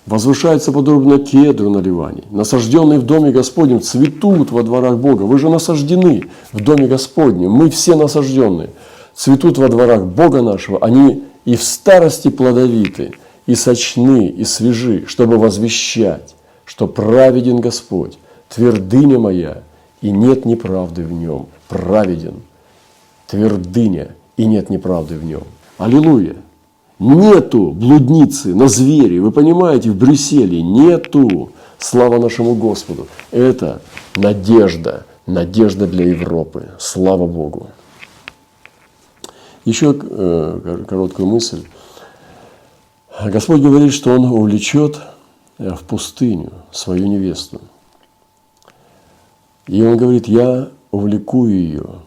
возвышается 0.06 0.72
подобно 0.72 1.18
кедру 1.18 1.70
на 1.70 1.78
Ливане. 1.78 2.22
Насажденные 2.30 2.98
в 2.98 3.04
доме 3.04 3.30
Господнем 3.30 3.80
цветут 3.80 4.50
во 4.50 4.62
дворах 4.62 4.98
Бога. 4.98 5.22
Вы 5.22 5.38
же 5.38 5.48
насаждены 5.48 6.24
в 6.52 6.62
доме 6.62 6.86
Господнем. 6.86 7.50
Мы 7.50 7.70
все 7.70 7.96
насажденные. 7.96 8.70
Цветут 9.14 9.58
во 9.58 9.68
дворах 9.68 10.04
Бога 10.04 10.42
нашего. 10.42 10.78
Они 10.78 11.24
и 11.44 11.56
в 11.56 11.62
старости 11.62 12.28
плодовиты– 12.28 13.12
и 13.46 13.54
сочны, 13.54 14.28
и 14.28 14.44
свежи, 14.44 15.04
чтобы 15.06 15.38
возвещать, 15.38 16.34
что 16.64 16.86
праведен 16.86 17.60
Господь, 17.60 18.18
твердыня 18.48 19.18
моя, 19.18 19.62
и 20.02 20.10
нет 20.10 20.44
неправды 20.44 21.04
в 21.04 21.12
нем. 21.12 21.46
Праведен, 21.68 22.42
твердыня, 23.26 24.14
и 24.36 24.44
нет 24.44 24.68
неправды 24.68 25.16
в 25.16 25.24
нем. 25.24 25.44
Аллилуйя! 25.78 26.36
Нету 26.98 27.72
блудницы 27.72 28.54
на 28.54 28.68
звере, 28.68 29.20
вы 29.20 29.30
понимаете, 29.30 29.90
в 29.90 29.96
Брюсселе 29.96 30.62
нету. 30.62 31.52
Слава 31.78 32.18
нашему 32.18 32.54
Господу. 32.54 33.06
Это 33.30 33.82
надежда, 34.14 35.04
надежда 35.26 35.86
для 35.86 36.06
Европы. 36.06 36.70
Слава 36.78 37.26
Богу. 37.26 37.68
Еще 39.66 39.94
э, 40.00 40.84
короткую 40.88 41.28
мысль. 41.28 41.64
Господь 43.22 43.60
говорит, 43.60 43.92
что 43.92 44.14
Он 44.14 44.24
увлечет 44.24 44.98
э, 45.58 45.70
в 45.74 45.82
пустыню 45.82 46.52
свою 46.72 47.06
невесту. 47.08 47.60
И 49.66 49.82
Он 49.82 49.98
говорит, 49.98 50.28
я 50.28 50.70
увлеку 50.92 51.46
ее 51.46 52.05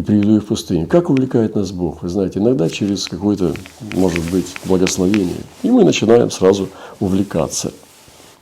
и 0.00 0.02
приведу 0.02 0.30
ее 0.30 0.40
в 0.40 0.46
пустыню. 0.46 0.86
Как 0.86 1.10
увлекает 1.10 1.54
нас 1.54 1.72
Бог? 1.72 2.02
Вы 2.02 2.08
знаете, 2.08 2.38
иногда 2.38 2.70
через 2.70 3.06
какое-то, 3.06 3.54
может 3.92 4.30
быть, 4.30 4.46
благословение. 4.64 5.42
И 5.62 5.70
мы 5.70 5.84
начинаем 5.84 6.30
сразу 6.30 6.70
увлекаться. 7.00 7.72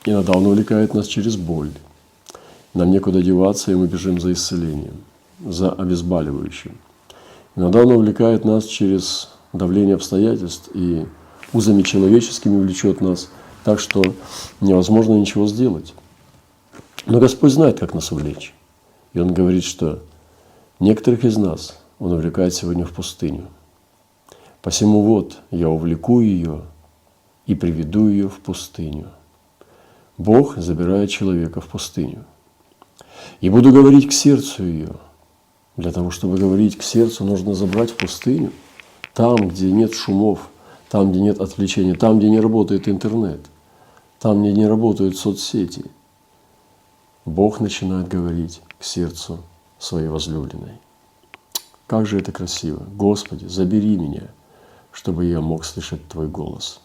Иногда 0.05 0.33
Он 0.33 0.45
увлекает 0.47 0.93
нас 0.93 1.05
через 1.05 1.35
боль. 1.35 1.71
Нам 2.73 2.91
некуда 2.91 3.21
деваться, 3.21 3.71
и 3.71 3.75
мы 3.75 3.87
бежим 3.87 4.21
за 4.21 4.31
исцелением, 4.31 4.95
за 5.45 5.71
обезболивающим. 5.71 6.77
Иногда 7.57 7.81
Он 7.81 7.91
увлекает 7.91 8.45
нас 8.45 8.63
через 8.63 9.29
давление 9.51 9.95
обстоятельств 9.95 10.69
и 10.73 11.05
узами 11.51 11.81
человеческими 11.81 12.61
влечет 12.61 13.01
нас, 13.01 13.29
так 13.65 13.81
что 13.81 14.01
невозможно 14.61 15.15
ничего 15.15 15.45
сделать. 15.45 15.93
Но 17.05 17.19
Господь 17.19 17.51
знает, 17.51 17.79
как 17.79 17.93
нас 17.93 18.13
увлечь. 18.13 18.53
И 19.13 19.19
Он 19.19 19.33
говорит, 19.33 19.65
что 19.65 19.99
некоторых 20.79 21.25
из 21.25 21.37
нас 21.37 21.79
Он 21.99 22.13
увлекает 22.13 22.53
сегодня 22.53 22.85
в 22.85 22.91
пустыню. 22.91 23.47
Посему 24.61 25.03
вот 25.03 25.39
я 25.51 25.69
увлеку 25.69 26.21
ее 26.21 26.63
и 27.45 27.55
приведу 27.55 28.09
ее 28.09 28.29
в 28.29 28.39
пустыню. 28.39 29.07
Бог 30.17 30.57
забирает 30.57 31.09
человека 31.09 31.61
в 31.61 31.67
пустыню. 31.67 32.25
И 33.41 33.49
буду 33.49 33.71
говорить 33.71 34.09
к 34.09 34.11
сердцу 34.11 34.63
ее. 34.63 34.95
Для 35.77 35.91
того, 35.93 36.11
чтобы 36.11 36.37
говорить 36.37 36.77
к 36.77 36.83
сердцу, 36.83 37.23
нужно 37.23 37.53
забрать 37.53 37.91
в 37.91 37.95
пустыню, 37.95 38.51
там, 39.13 39.47
где 39.47 39.71
нет 39.71 39.93
шумов, 39.93 40.49
там, 40.89 41.11
где 41.11 41.21
нет 41.21 41.39
отвлечения, 41.39 41.95
там, 41.95 42.19
где 42.19 42.29
не 42.29 42.39
работает 42.39 42.89
интернет, 42.89 43.39
там, 44.19 44.41
где 44.41 44.51
не 44.51 44.67
работают 44.67 45.17
соцсети, 45.17 45.85
Бог 47.23 47.61
начинает 47.61 48.09
говорить 48.09 48.61
к 48.77 48.83
сердцу 48.83 49.39
своей 49.79 50.07
возлюбленной. 50.07 50.79
Как 51.87 52.05
же 52.05 52.19
это 52.19 52.31
красиво! 52.31 52.83
Господи, 52.93 53.45
забери 53.45 53.97
меня, 53.97 54.27
чтобы 54.91 55.25
я 55.25 55.41
мог 55.41 55.65
слышать 55.65 56.07
Твой 56.07 56.27
голос. 56.27 56.81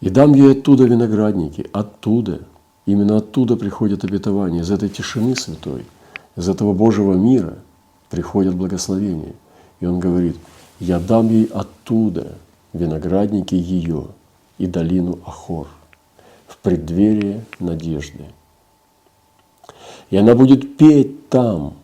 И 0.00 0.10
дам 0.10 0.34
ей 0.34 0.52
оттуда 0.52 0.84
виноградники, 0.84 1.68
оттуда, 1.72 2.42
именно 2.84 3.16
оттуда 3.18 3.56
приходят 3.56 4.04
обетования, 4.04 4.60
из 4.60 4.70
этой 4.70 4.88
тишины 4.88 5.36
святой, 5.36 5.86
из 6.36 6.48
этого 6.48 6.74
Божьего 6.74 7.14
мира 7.14 7.58
приходят 8.10 8.54
благословения. 8.54 9.34
И 9.80 9.86
он 9.86 10.00
говорит– 10.00 10.36
я 10.80 10.98
дам 10.98 11.28
ей 11.28 11.44
оттуда 11.44 12.38
виноградники 12.72 13.54
ее 13.54 14.06
и 14.56 14.66
долину 14.66 15.18
Ахор 15.26 15.68
в 16.48 16.56
преддверии 16.56 17.44
надежды. 17.58 18.24
И 20.10 20.16
она 20.16 20.34
будет 20.34 20.76
петь 20.76 21.28
там. 21.28 21.74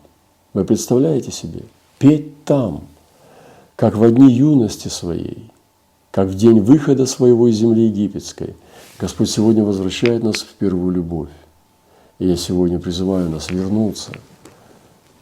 Вы 0.53 0.65
представляете 0.65 1.31
себе? 1.31 1.63
Петь 1.97 2.43
там, 2.43 2.83
как 3.75 3.95
в 3.95 4.11
дни 4.11 4.31
юности 4.31 4.89
своей, 4.89 5.49
как 6.11 6.27
в 6.27 6.35
день 6.35 6.59
выхода 6.59 7.05
своего 7.05 7.47
из 7.47 7.55
земли 7.55 7.85
египетской. 7.85 8.55
Господь 8.99 9.29
сегодня 9.29 9.63
возвращает 9.63 10.23
нас 10.23 10.37
в 10.37 10.53
первую 10.55 10.91
любовь. 10.91 11.29
И 12.19 12.27
я 12.27 12.35
сегодня 12.35 12.79
призываю 12.79 13.29
нас 13.29 13.51
вернуться, 13.51 14.11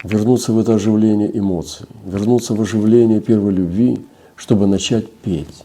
вернуться 0.02 0.52
в 0.52 0.58
это 0.58 0.74
оживление 0.74 1.36
эмоций, 1.38 1.86
вернуться 2.04 2.54
в 2.54 2.60
оживление 2.60 3.20
первой 3.20 3.52
любви, 3.52 4.00
чтобы 4.34 4.66
начать 4.66 5.10
петь. 5.12 5.64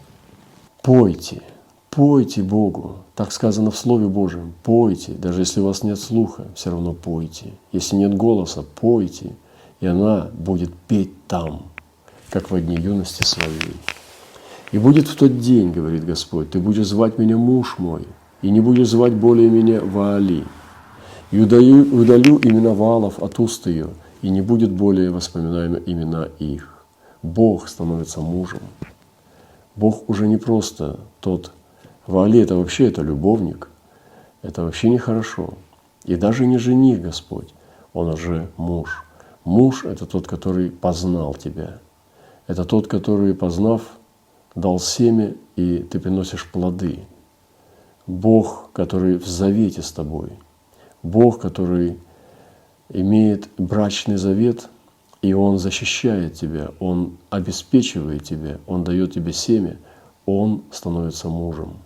Пойте, 0.83 1.41
пойте 1.89 2.43
Богу, 2.43 2.97
так 3.21 3.31
сказано 3.31 3.69
в 3.69 3.77
Слове 3.77 4.07
Божьем, 4.07 4.51
пойте, 4.63 5.11
даже 5.11 5.41
если 5.41 5.61
у 5.61 5.65
вас 5.65 5.83
нет 5.83 5.99
слуха, 5.99 6.47
все 6.55 6.71
равно 6.71 6.93
пойте. 6.93 7.53
Если 7.71 7.95
нет 7.95 8.15
голоса, 8.15 8.65
пойте, 8.81 9.35
и 9.79 9.85
она 9.85 10.31
будет 10.33 10.73
петь 10.87 11.27
там, 11.27 11.67
как 12.31 12.49
в 12.49 12.59
дни 12.59 12.75
юности 12.75 13.21
своей. 13.21 13.75
И 14.71 14.79
будет 14.79 15.07
в 15.07 15.15
тот 15.15 15.39
день, 15.39 15.71
говорит 15.71 16.03
Господь, 16.03 16.49
ты 16.49 16.57
будешь 16.57 16.87
звать 16.87 17.19
меня 17.19 17.37
муж 17.37 17.75
мой, 17.77 18.07
и 18.41 18.49
не 18.49 18.59
будешь 18.59 18.89
звать 18.89 19.13
более 19.13 19.51
меня 19.51 19.81
Ваали. 19.81 20.43
И 21.29 21.39
удалю, 21.39 21.95
удалю 21.95 22.39
имена 22.41 22.73
Валов 22.73 23.21
от 23.21 23.37
уст 23.37 23.67
ее, 23.67 23.89
и 24.23 24.31
не 24.31 24.41
будет 24.41 24.71
более 24.71 25.11
воспоминаемы 25.11 25.79
имена 25.85 26.27
их. 26.39 26.83
Бог 27.21 27.69
становится 27.69 28.19
мужем. 28.19 28.61
Бог 29.75 30.09
уже 30.09 30.27
не 30.27 30.37
просто 30.37 31.01
тот 31.19 31.51
Вали 32.11 32.41
это 32.41 32.57
вообще 32.57 32.89
это 32.89 33.01
любовник, 33.03 33.69
это 34.41 34.63
вообще 34.63 34.89
нехорошо. 34.89 35.53
И 36.03 36.17
даже 36.17 36.45
не 36.45 36.57
жених 36.57 37.01
Господь, 37.01 37.53
он 37.93 38.09
уже 38.09 38.49
муж. 38.57 39.05
Муж– 39.45 39.85
это 39.85 40.05
тот, 40.05 40.27
который 40.27 40.71
познал 40.71 41.33
тебя. 41.33 41.79
Это 42.47 42.65
тот, 42.65 42.87
который, 42.87 43.33
познав, 43.33 43.83
дал 44.55 44.77
семя, 44.77 45.35
и 45.55 45.77
ты 45.77 46.01
приносишь 46.01 46.51
плоды. 46.51 46.99
Бог, 48.07 48.71
который 48.73 49.17
в 49.17 49.25
завете 49.25 49.81
с 49.81 49.93
тобой. 49.93 50.33
Бог, 51.03 51.39
который 51.39 51.97
имеет 52.89 53.47
брачный 53.57 54.17
завет, 54.17 54.67
и 55.21 55.33
Он 55.33 55.57
защищает 55.57 56.33
тебя, 56.33 56.71
Он 56.81 57.17
обеспечивает 57.29 58.25
тебя, 58.25 58.57
Он 58.67 58.83
дает 58.83 59.13
тебе 59.13 59.31
семя, 59.31 59.77
Он 60.25 60.63
становится 60.71 61.29
мужем 61.29 61.77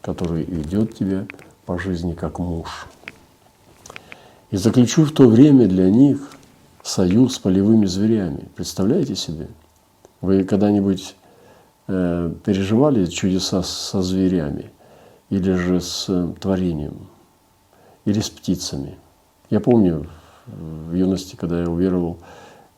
который 0.00 0.44
ведет 0.44 0.94
тебя 0.94 1.26
по 1.64 1.78
жизни 1.78 2.12
как 2.12 2.38
муж. 2.38 2.86
И 4.50 4.56
заключу 4.56 5.04
в 5.04 5.12
то 5.12 5.28
время 5.28 5.66
для 5.66 5.90
них 5.90 6.30
союз 6.82 7.34
с 7.34 7.38
полевыми 7.38 7.86
зверями. 7.86 8.48
Представляете 8.54 9.16
себе? 9.16 9.48
Вы 10.20 10.44
когда-нибудь 10.44 11.16
э, 11.88 12.32
переживали 12.44 13.06
чудеса 13.06 13.62
со 13.62 14.02
зверями 14.02 14.70
или 15.30 15.52
же 15.52 15.80
с 15.80 16.06
э, 16.08 16.32
творением, 16.40 17.08
или 18.04 18.20
с 18.20 18.30
птицами? 18.30 18.98
Я 19.50 19.60
помню 19.60 20.06
в 20.46 20.94
юности, 20.94 21.36
когда 21.36 21.62
я 21.62 21.68
уверовал, 21.68 22.18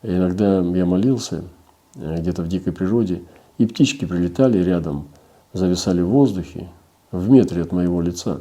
иногда 0.02 0.60
я 0.60 0.86
молился 0.86 1.44
э, 1.94 2.16
где-то 2.18 2.42
в 2.42 2.48
дикой 2.48 2.72
природе, 2.72 3.22
и 3.58 3.66
птички 3.66 4.04
прилетали 4.04 4.62
рядом, 4.62 5.08
зависали 5.52 6.00
в 6.00 6.08
воздухе, 6.08 6.68
в 7.10 7.28
метре 7.30 7.62
от 7.62 7.72
моего 7.72 8.00
лица. 8.00 8.40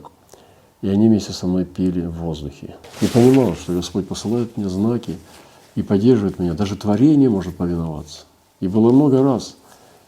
И 0.82 0.90
они 0.90 1.08
вместе 1.08 1.34
со 1.34 1.48
мной 1.48 1.66
пели 1.66 2.06
в 2.06 2.14
воздухе. 2.14 2.76
И 3.02 3.08
понимал, 3.08 3.56
что 3.56 3.74
Господь 3.74 4.08
посылает 4.08 4.58
мне 4.58 4.70
знаки 4.70 5.18
и 5.76 5.82
поддерживает 5.82 6.40
меня. 6.40 6.54
Даже 6.54 6.76
творение 6.76 7.30
может 7.30 7.58
повиноваться. 7.58 8.26
И 8.60 8.68
было 8.68 8.92
много 8.92 9.24
раз, 9.24 9.58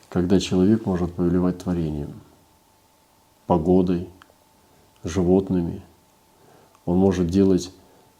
когда 0.09 0.39
человек 0.39 0.85
может 0.85 1.13
повелевать 1.13 1.59
творением, 1.59 2.13
погодой, 3.47 4.09
животными. 5.03 5.81
Он 6.85 6.97
может 6.97 7.27
делать 7.27 7.71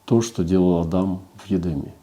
то, 0.05 0.21
что 0.21 0.43
делал 0.43 0.79
Адам 0.79 1.21
в 1.35 1.49
Едеме. 1.49 1.93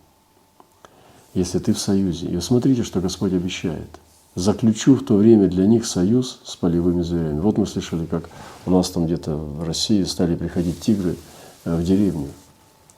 Если 1.35 1.59
ты 1.59 1.73
в 1.73 1.79
союзе. 1.79 2.29
И 2.29 2.41
смотрите, 2.41 2.83
что 2.83 3.01
Господь 3.01 3.33
обещает– 3.33 3.89
заключу 4.37 4.95
в 4.95 5.03
то 5.03 5.17
время 5.17 5.49
для 5.49 5.67
них 5.67 5.87
союз 5.87 6.41
с 6.45 6.55
полевыми 6.57 7.03
зверями. 7.03 7.41
Вот 7.41 7.59
мы 7.59 7.67
слышали, 7.67 8.05
как 8.05 8.29
у 8.67 8.71
нас 8.71 8.91
там 8.91 9.07
где-то 9.07 9.35
в 9.35 9.65
России 9.65 10.05
стали 10.05 10.37
приходить 10.37 10.79
тигры 10.79 11.17
э, 11.65 11.75
в 11.75 11.83
деревню. 11.83 12.29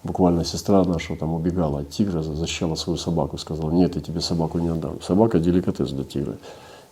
Буквально 0.02 0.44
сестра 0.44 0.84
наша 0.84 1.16
там 1.16 1.32
убегала 1.32 1.80
от 1.80 1.90
тигра, 1.90 2.22
защищала 2.22 2.74
свою 2.74 2.98
собаку, 2.98 3.38
сказала, 3.38 3.70
нет, 3.70 3.94
я 3.94 4.02
тебе 4.02 4.20
собаку 4.20 4.58
не 4.58 4.68
отдам. 4.68 5.00
Собака– 5.00 5.38
деликатес 5.40 5.90
для 5.90 6.04
тигра. 6.04 6.36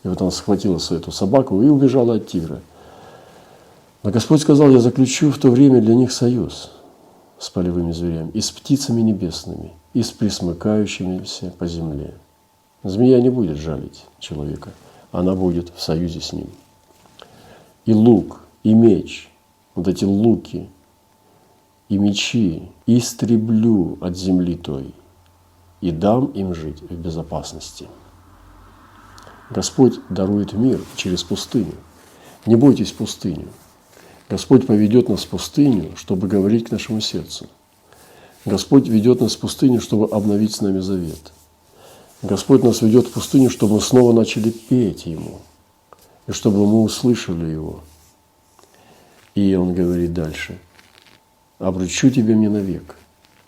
И 0.05 0.09
вот 0.09 0.21
она 0.23 0.31
схватила 0.31 0.79
свою 0.79 1.03
эту 1.03 1.11
собаку 1.11 1.61
и 1.63 1.69
убежала 1.69 2.15
от 2.15 2.29
тигра. 2.29 2.61
Но 4.03 4.11
Господь 4.11 4.41
сказал, 4.41 4.71
я 4.71 4.79
заключу 4.79 5.33
в 5.33 5.39
то 5.39 5.51
время 5.51 5.81
для 5.81 5.95
них 5.97 6.13
союз 6.13 6.71
с 7.39 7.51
полевыми 7.51 7.91
зверями, 7.93 8.31
и 8.31 8.41
с 8.41 8.51
птицами 8.51 9.01
небесными, 9.03 9.73
и 9.93 10.03
с 10.03 10.11
присмыкающимися 10.11 11.53
по 11.59 11.67
земле. 11.67 12.15
Змея 12.87 13.21
не 13.21 13.31
будет 13.31 13.57
жалить 13.57 14.05
человека, 14.21 14.71
она 15.11 15.35
будет 15.35 15.73
в 15.75 15.83
союзе 15.83 16.21
с 16.21 16.33
ним. 16.33 16.47
И 17.85 17.93
лук, 17.93 18.43
и 18.63 18.75
меч, 18.75 19.29
вот 19.75 19.89
эти 19.89 20.05
луки, 20.05 20.69
и 21.89 21.99
мечи 21.99 22.71
истреблю 22.87 23.99
от 24.01 24.17
земли 24.17 24.55
той, 24.55 24.95
и 25.81 25.91
дам 25.91 26.27
им 26.27 26.55
жить 26.55 26.81
в 26.81 26.95
безопасности. 26.95 27.89
Господь 29.51 29.99
дарует 30.09 30.53
мир 30.53 30.81
через 30.95 31.25
пустыню. 31.25 31.75
Не 32.47 32.55
бойтесь 32.55 32.93
пустыню. 32.93 33.49
Господь 34.29 34.65
поведет 34.65 35.09
нас 35.09 35.25
в 35.25 35.29
пустыню, 35.29 35.97
чтобы 35.97 36.29
говорить 36.29 36.69
к 36.69 36.71
нашему 36.71 37.01
сердцу. 37.01 37.49
Господь 38.45 38.87
ведет 38.87 39.21
нас 39.21 39.35
в 39.35 39.41
пустыню, 39.41 39.81
чтобы 39.81 40.07
обновить 40.07 40.55
с 40.55 40.61
нами 40.61 40.79
завет. 40.79 41.33
Господь 42.23 42.63
нас 42.63 42.81
ведет 42.81 43.09
в 43.09 43.13
пустыню, 43.13 43.51
чтобы 43.51 43.75
мы 43.75 43.81
снова 43.81 44.13
начали 44.13 44.51
петь 44.51 45.07
Ему, 45.07 45.41
и 46.27 46.33
чтобы 46.33 46.67
мы 46.67 46.83
услышали 46.83 47.45
Его. 47.45 47.81
И 49.35 49.55
Он 49.55 49.75
говорит 49.75 50.15
дальше, 50.15 50.59
«Обручу 51.59 52.11
тебя 52.11 52.35
мне 52.35 52.49
навек, 52.49 52.97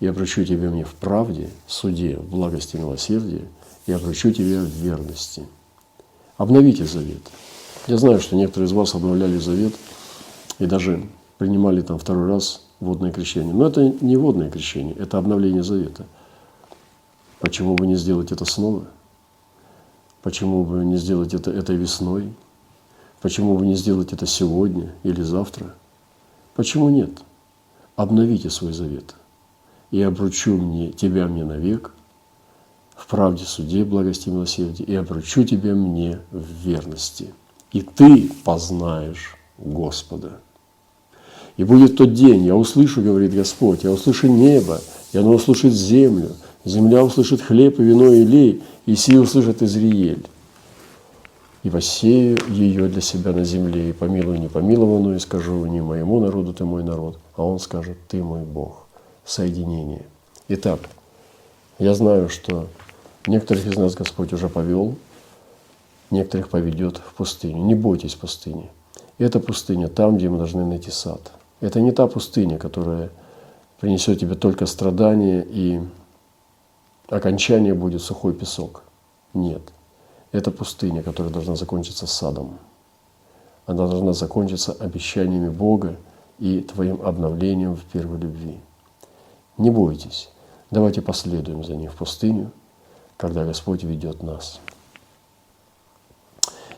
и 0.00 0.07
обручу 0.07 0.44
тебя 0.44 0.70
мне 0.70 0.85
в 0.85 0.92
правде, 0.94 1.48
в 1.66 1.72
суде, 1.72 2.16
в 2.16 2.28
благости 2.28 2.76
и 2.76 2.78
милосердии, 2.78 3.44
и 3.87 3.92
обручу 3.92 4.33
тебя 4.33 4.61
в 4.61 4.68
верности». 4.68 5.44
Обновите 6.37 6.85
завет. 6.85 7.22
Я 7.87 7.96
знаю, 7.96 8.20
что 8.20 8.37
некоторые 8.37 8.68
из 8.68 8.72
вас 8.72 8.94
обновляли 8.94 9.38
завет 9.38 9.74
и 10.59 10.66
даже 10.66 11.02
принимали 11.38 11.81
там 11.81 11.98
второй 11.98 12.28
раз 12.28 12.62
водное 12.81 13.11
крещение. 13.11 13.52
Но 13.52 13.66
это 13.66 13.92
не 14.00 14.16
водное 14.16 14.50
крещение, 14.50 14.94
это 14.94 15.18
обновление 15.18 15.62
завета– 15.62 16.07
Почему 17.40 17.77
бы 17.77 17.87
не 17.87 17.94
сделать 17.94 18.33
это 18.33 18.44
снова? 18.44 18.85
Почему 20.22 20.64
бы 20.64 20.85
не 20.85 20.96
сделать 20.96 21.35
это 21.35 21.51
этой 21.51 21.77
весной? 21.77 22.33
Почему 23.20 23.57
бы 23.57 23.66
не 23.66 23.74
сделать 23.74 24.12
это 24.12 24.27
сегодня 24.27 24.94
или 25.05 25.22
завтра? 25.22 25.74
Почему 26.55 26.88
нет? 26.88 27.11
Обновите 27.96 28.51
свой 28.51 28.72
завет. 28.72 29.14
И 29.90 30.03
обручу 30.03 30.57
мне, 30.57 30.92
тебя 30.92 31.27
мне 31.27 31.44
навек 31.44 31.94
в 32.96 33.07
правде, 33.07 33.44
суде, 33.44 33.85
благости 33.85 34.29
и 34.29 34.33
милосердии, 34.33 34.83
и 34.83 34.94
обручу 34.94 35.44
тебя 35.44 35.74
мне 35.74 36.20
в 36.33 36.44
верности. 36.64 37.33
И 37.72 37.83
ты 37.83 38.31
познаешь 38.44 39.37
Господа. 39.57 40.40
И 41.57 41.64
будет 41.64 41.96
тот 41.96 42.12
день, 42.12 42.44
я 42.44 42.57
услышу, 42.57 43.03
говорит 43.03 43.35
Господь, 43.35 43.85
я 43.85 43.90
услышу 43.90 44.27
небо, 44.27 44.81
и 45.12 45.18
оно 45.18 45.33
услышит 45.33 45.72
землю– 45.72 46.33
Земля 46.64 47.04
услышит 47.04 47.40
хлеб 47.40 47.78
и 47.78 47.82
вино 47.82 48.12
и 48.12 48.24
лей, 48.24 48.62
и 48.86 48.94
сии 48.94 49.16
услышат 49.16 49.62
Изриель. 49.62 50.26
И 51.62 51.70
посею 51.70 52.38
ее 52.48 52.88
для 52.88 53.00
себя 53.00 53.32
на 53.32 53.44
земле, 53.44 53.90
и 53.90 53.92
помилую 53.92 54.40
непомилованную, 54.40 55.16
и 55.16 55.20
скажу 55.20 55.64
не 55.66 55.80
моему 55.80 56.20
народу 56.20 56.52
ты 56.52 56.64
мой 56.64 56.84
народ, 56.84 57.18
а 57.36 57.44
он 57.44 57.58
скажет, 57.58 57.96
ты 58.08 58.22
мой 58.22 58.42
Бог. 58.42 58.86
Соединение. 59.24 60.02
Итак, 60.48 60.80
я 61.78 61.94
знаю, 61.94 62.28
что 62.28 62.68
некоторых 63.26 63.66
из 63.66 63.76
нас 63.76 63.94
Господь 63.94 64.32
уже 64.32 64.48
повел, 64.48 64.96
некоторых 66.10 66.48
поведет 66.48 66.96
в 66.98 67.14
пустыню. 67.14 67.62
Не 67.62 67.74
бойтесь 67.74 68.14
пустыни. 68.14 68.70
Это 69.18 69.40
пустыня 69.40 69.88
там, 69.88 70.16
где 70.16 70.28
мы 70.28 70.38
должны 70.38 70.64
найти 70.64 70.90
сад. 70.90 71.32
Это 71.60 71.80
не 71.80 71.92
та 71.92 72.06
пустыня, 72.06 72.56
которая 72.56 73.10
принесет 73.80 74.20
тебе 74.20 74.34
только 74.34 74.66
страдания 74.66 75.44
и 75.48 75.80
окончание 77.08 77.74
будет 77.74 78.02
сухой 78.02 78.34
песок. 78.34 78.82
Нет. 79.34 79.62
Это 80.32 80.50
пустыня, 80.50 81.02
которая 81.02 81.32
должна 81.32 81.56
закончиться 81.56 82.06
садом. 82.06 82.58
Она 83.66 83.86
должна 83.86 84.12
закончиться 84.12 84.72
обещаниями 84.72 85.48
Бога 85.48 85.96
и 86.38 86.60
твоим 86.60 87.02
обновлением 87.02 87.76
в 87.76 87.84
первой 87.84 88.18
любви. 88.18 88.58
Не 89.56 89.70
бойтесь, 89.70 90.30
давайте 90.70 91.02
последуем 91.02 91.64
за 91.64 91.74
ним 91.74 91.90
в 91.90 91.96
пустыню, 91.96 92.50
когда 93.16 93.44
Господь 93.44 93.82
ведет 93.82 94.22
нас. 94.22 94.60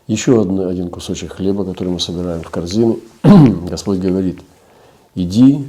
Еще 0.07 0.41
один 0.41 0.89
кусочек 0.89 1.33
хлеба, 1.33 1.63
который 1.63 1.89
мы 1.89 1.99
собираем 1.99 2.41
в 2.41 2.49
корзину. 2.49 2.99
Господь 3.23 3.99
говорит, 3.99 4.41
иди, 5.15 5.65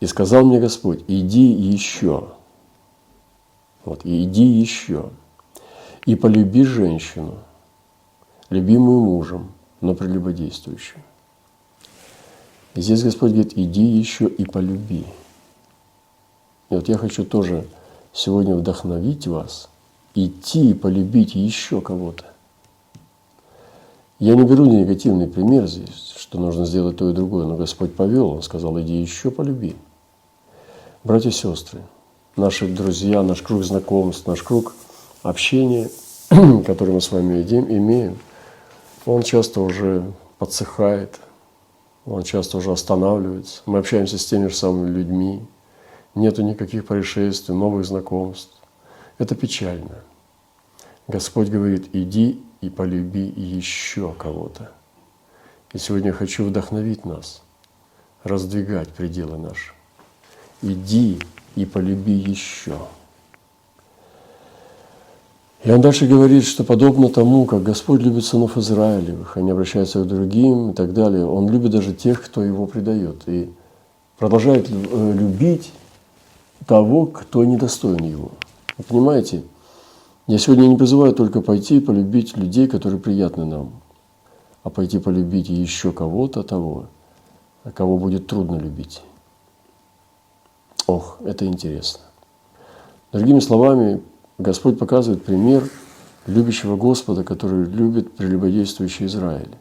и 0.00 0.06
сказал 0.06 0.44
мне 0.44 0.60
Господь, 0.60 1.02
иди 1.08 1.50
еще. 1.50 2.28
Вот, 3.84 4.04
и 4.04 4.24
иди 4.24 4.44
еще. 4.44 5.10
И 6.06 6.14
полюби 6.16 6.64
женщину, 6.64 7.38
любимую 8.50 9.00
мужем, 9.00 9.52
но 9.80 9.94
прелюбодействующую. 9.94 11.02
И 12.74 12.80
здесь 12.80 13.02
Господь 13.04 13.32
говорит, 13.32 13.52
иди 13.56 13.82
еще 13.82 14.26
и 14.26 14.44
полюби. 14.44 15.06
И 16.70 16.74
вот 16.74 16.88
я 16.88 16.98
хочу 16.98 17.24
тоже 17.24 17.66
сегодня 18.12 18.54
вдохновить 18.54 19.26
вас 19.26 19.68
идти 20.14 20.70
и 20.70 20.74
полюбить 20.74 21.34
еще 21.34 21.80
кого-то. 21.80 22.24
Я 24.18 24.36
не 24.36 24.44
беру 24.44 24.64
негативный 24.64 25.26
пример 25.26 25.66
здесь, 25.66 26.14
что 26.16 26.38
нужно 26.38 26.64
сделать 26.64 26.96
то 26.96 27.10
и 27.10 27.12
другое, 27.12 27.46
но 27.46 27.56
Господь 27.56 27.94
повел, 27.94 28.28
Он 28.28 28.42
сказал, 28.42 28.80
иди 28.80 28.94
еще 28.94 29.30
полюби. 29.30 29.76
Братья 31.02 31.28
и 31.28 31.32
сестры, 31.32 31.82
наши 32.36 32.66
друзья, 32.66 33.22
наш 33.22 33.42
круг 33.42 33.64
знакомств, 33.64 34.26
наш 34.26 34.42
круг 34.42 34.74
общения, 35.22 35.90
который 36.66 36.94
мы 36.94 37.00
с 37.00 37.10
вами 37.12 37.42
имеем, 37.42 38.18
он 39.06 39.22
часто 39.22 39.60
уже 39.60 40.12
подсыхает, 40.38 41.20
он 42.06 42.22
часто 42.22 42.58
уже 42.58 42.72
останавливается. 42.72 43.62
Мы 43.66 43.78
общаемся 43.78 44.18
с 44.18 44.26
теми 44.26 44.48
же 44.48 44.54
самыми 44.54 44.90
людьми, 44.90 45.44
нету 46.14 46.42
никаких 46.42 46.86
происшествий, 46.86 47.54
новых 47.54 47.84
знакомств. 47.84 48.52
Это 49.18 49.34
печально. 49.34 50.02
Господь 51.06 51.48
говорит, 51.48 51.90
иди 51.92 52.42
и 52.60 52.70
полюби 52.70 53.26
еще 53.36 54.12
кого-то. 54.12 54.72
И 55.72 55.78
сегодня 55.78 56.08
я 56.08 56.14
хочу 56.14 56.44
вдохновить 56.44 57.04
нас, 57.04 57.42
раздвигать 58.22 58.88
пределы 58.88 59.38
наши. 59.38 59.72
Иди 60.62 61.18
и 61.56 61.64
полюби 61.64 62.12
еще. 62.12 62.78
И 65.64 65.70
он 65.70 65.80
дальше 65.80 66.06
говорит, 66.06 66.44
что 66.44 66.62
подобно 66.62 67.08
тому, 67.08 67.46
как 67.46 67.62
Господь 67.62 68.02
любит 68.02 68.26
сынов 68.26 68.58
Израилевых, 68.58 69.38
они 69.38 69.50
обращаются 69.50 70.02
к 70.02 70.06
другим 70.06 70.70
и 70.70 70.74
так 70.74 70.92
далее, 70.92 71.24
Он 71.24 71.48
любит 71.48 71.70
даже 71.70 71.94
тех, 71.94 72.22
кто 72.22 72.44
его 72.44 72.66
предает. 72.66 73.22
И 73.26 73.50
продолжает 74.18 74.68
э, 74.70 75.12
любить 75.14 75.72
того, 76.66 77.06
кто 77.06 77.44
недостоин 77.44 78.04
его. 78.04 78.32
Вы 78.76 78.84
понимаете? 78.84 79.42
Я 80.26 80.38
сегодня 80.38 80.66
не 80.66 80.76
призываю 80.76 81.14
только 81.14 81.40
пойти 81.40 81.76
и 81.78 81.80
полюбить 81.80 82.36
людей, 82.36 82.66
которые 82.66 82.98
приятны 82.98 83.44
нам, 83.44 83.72
а 84.62 84.70
пойти 84.70 84.98
полюбить 84.98 85.48
еще 85.48 85.92
кого-то 85.92 86.42
того, 86.42 86.86
кого 87.74 87.98
будет 87.98 88.26
трудно 88.26 88.56
любить. 88.56 89.02
Ох, 90.86 91.18
это 91.24 91.46
интересно. 91.46 92.02
Другими 93.12 93.40
словами, 93.40 94.02
Господь 94.38 94.78
показывает 94.78 95.24
пример 95.24 95.68
любящего 96.26 96.76
Господа, 96.76 97.24
который 97.24 97.64
любит 97.64 98.16
прелюбодействующий 98.16 99.06
Израиль. 99.06 99.54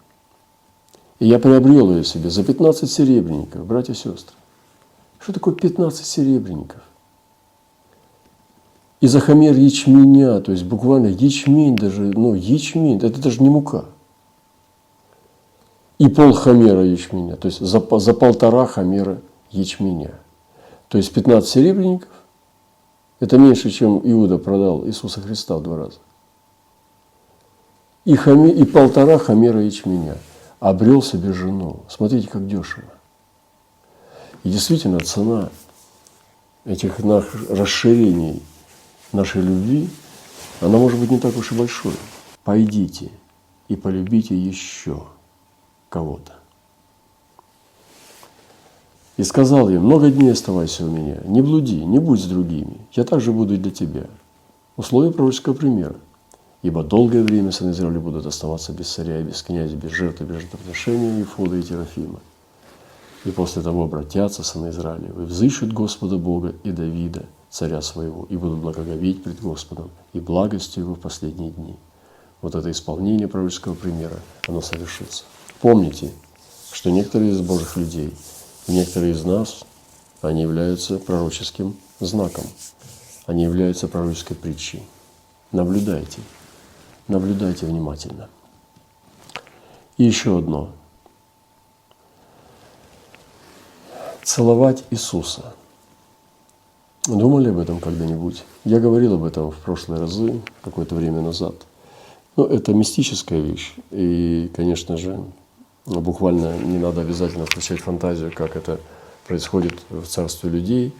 И 1.19 1.27
я 1.27 1.39
приобрел 1.39 1.91
ее 1.91 2.03
себе 2.03 2.29
за 2.29 2.43
15 2.43 2.91
серебряников, 2.91 3.65
братья 3.65 3.93
и 3.93 3.95
сестры. 3.95 4.36
Что 5.19 5.33
такое 5.33 5.53
15 5.53 6.05
серебряников? 6.05 6.81
И 8.99 9.07
за 9.07 9.19
хамер 9.19 9.55
ячменя, 9.55 10.39
то 10.39 10.51
есть 10.51 10.63
буквально 10.63 11.07
ячмень 11.07 11.75
даже, 11.75 12.03
ну 12.03 12.33
ячмень, 12.33 12.97
это 12.97 13.21
даже 13.21 13.41
не 13.41 13.49
мука. 13.49 13.86
И 15.99 16.07
пол 16.07 16.33
хамера 16.33 16.83
ячменя, 16.83 17.36
то 17.36 17.47
есть 17.47 17.59
за, 17.59 17.79
за 17.99 18.13
полтора 18.13 18.65
хамера 18.65 19.21
ячменя. 19.51 20.22
То 20.93 20.97
есть 20.97 21.12
15 21.12 21.49
серебряников 21.49 22.08
это 23.19 23.39
меньше, 23.39 23.71
чем 23.71 23.99
Иуда 24.03 24.38
продал 24.38 24.86
Иисуса 24.86 25.21
Христа 25.21 25.58
в 25.58 25.63
два 25.63 25.75
раза. 25.75 25.97
И, 28.06 28.15
хами, 28.15 28.51
и 28.51 28.63
полтора 28.63 29.17
хамера 29.17 29.60
ячменя 29.60 30.19
обрел 30.60 31.01
себе 31.01 31.34
жену. 31.34 31.79
Смотрите, 31.89 32.27
как 32.27 32.45
дешево. 32.45 32.93
И 34.43 34.51
действительно, 34.51 34.99
цена 34.99 35.49
этих 36.63 36.99
расширений 37.49 38.43
нашей 39.13 39.41
любви, 39.41 39.89
она 40.62 40.77
может 40.77 40.99
быть 40.99 41.10
не 41.10 41.19
так 41.19 41.36
уж 41.36 41.53
и 41.53 41.56
большой. 41.56 41.95
Пойдите 42.43 43.10
и 43.67 43.75
полюбите 43.75 44.38
еще 44.38 45.08
кого-то. 45.89 46.42
И 49.15 49.23
сказал 49.23 49.69
ей, 49.69 49.78
много 49.78 50.10
дней 50.10 50.32
оставайся 50.32 50.86
у 50.86 50.89
меня, 50.89 51.17
не 51.26 51.41
блуди, 51.41 51.86
не 51.86 51.99
будь 51.99 52.19
с 52.19 52.26
другими, 52.26 52.78
я 52.93 53.04
также 53.04 53.32
буду 53.32 53.54
и 53.54 53.58
для 53.58 53.69
тебя. 53.69 54.06
Условие 54.76 55.13
пророческого 55.13 55.54
примера. 55.54 55.95
Ибо 56.63 56.84
долгое 56.84 57.21
время 57.23 57.52
сыны 57.52 57.71
Израиля 57.71 57.99
будут 57.99 58.26
оставаться 58.26 58.71
без 58.71 58.91
царя 58.91 59.19
и 59.19 59.23
без 59.23 59.43
князя, 59.43 59.76
без 59.76 59.91
жертвы, 59.91 60.26
без 60.26 60.38
жертвоприношения 60.38 61.19
Ефода 61.19 61.58
и 61.58 61.62
Терафима. 61.62 62.21
И 63.26 63.32
после 63.32 63.62
того 63.62 63.84
обратятся 63.84 64.43
сыны 64.43 64.69
Израиля, 64.69 65.10
и 65.10 65.26
взыщут 65.26 65.73
Господа 65.73 66.17
Бога 66.17 66.56
и 66.63 66.71
Давида, 66.71 67.26
царя 67.49 67.82
своего, 67.82 68.26
и 68.30 68.38
будут 68.38 68.60
благоговеть 68.60 69.23
пред 69.23 69.41
Господом, 69.41 69.91
и 70.13 70.19
благостью 70.19 70.84
его 70.84 70.95
в 70.95 70.99
последние 70.99 71.52
дни. 71.52 71.76
Вот 72.41 72.56
это 72.56 72.71
исполнение 72.71 73.28
пророческого 73.28 73.76
примера, 73.76 74.17
оно 74.47 74.62
совершится. 74.62 75.26
Помните, 75.62 76.12
что 76.71 76.89
некоторые 76.89 77.32
из 77.32 77.41
Божьих 77.41 77.78
людей– 77.78 78.13
Некоторые 78.67 79.12
из 79.12 79.26
нас, 79.26 79.65
они 80.21 80.41
являются 80.43 80.97
пророческим 80.97 81.76
знаком, 81.99 82.45
они 83.26 83.43
являются 83.43 83.88
пророческой 83.88 84.38
притчей. 84.38 84.84
Наблюдайте, 85.52 86.19
наблюдайте 87.08 87.65
внимательно. 87.65 88.30
И 89.97 90.06
еще 90.06 90.39
одно. 90.39 90.71
Целовать 94.23 94.84
Иисуса. 94.89 95.54
Думали 97.06 97.49
об 97.49 97.60
этом 97.60 97.80
когда-нибудь? 97.82 98.43
Я 98.63 98.80
говорил 98.80 99.15
об 99.15 99.26
этом 99.26 99.52
в 99.52 99.58
прошлые 99.58 99.99
разы, 99.99 100.41
какое-то 100.62 100.95
время 100.95 101.21
назад. 101.21 101.54
Но 102.38 102.45
это 102.45 102.73
мистическая 102.73 103.41
вещь. 103.41 103.76
И, 103.91 104.49
конечно 104.56 104.97
же, 104.97 105.23
буквально 105.86 106.58
не 106.58 106.78
надо 106.78 107.02
обязательно 107.02 107.46
включать 107.46 107.82
фантазию, 107.82 108.32
как 108.34 108.56
это 108.56 108.80
происходит 109.28 109.74
в 109.89 110.06
царстве 110.06 110.50
людей, 110.50 110.93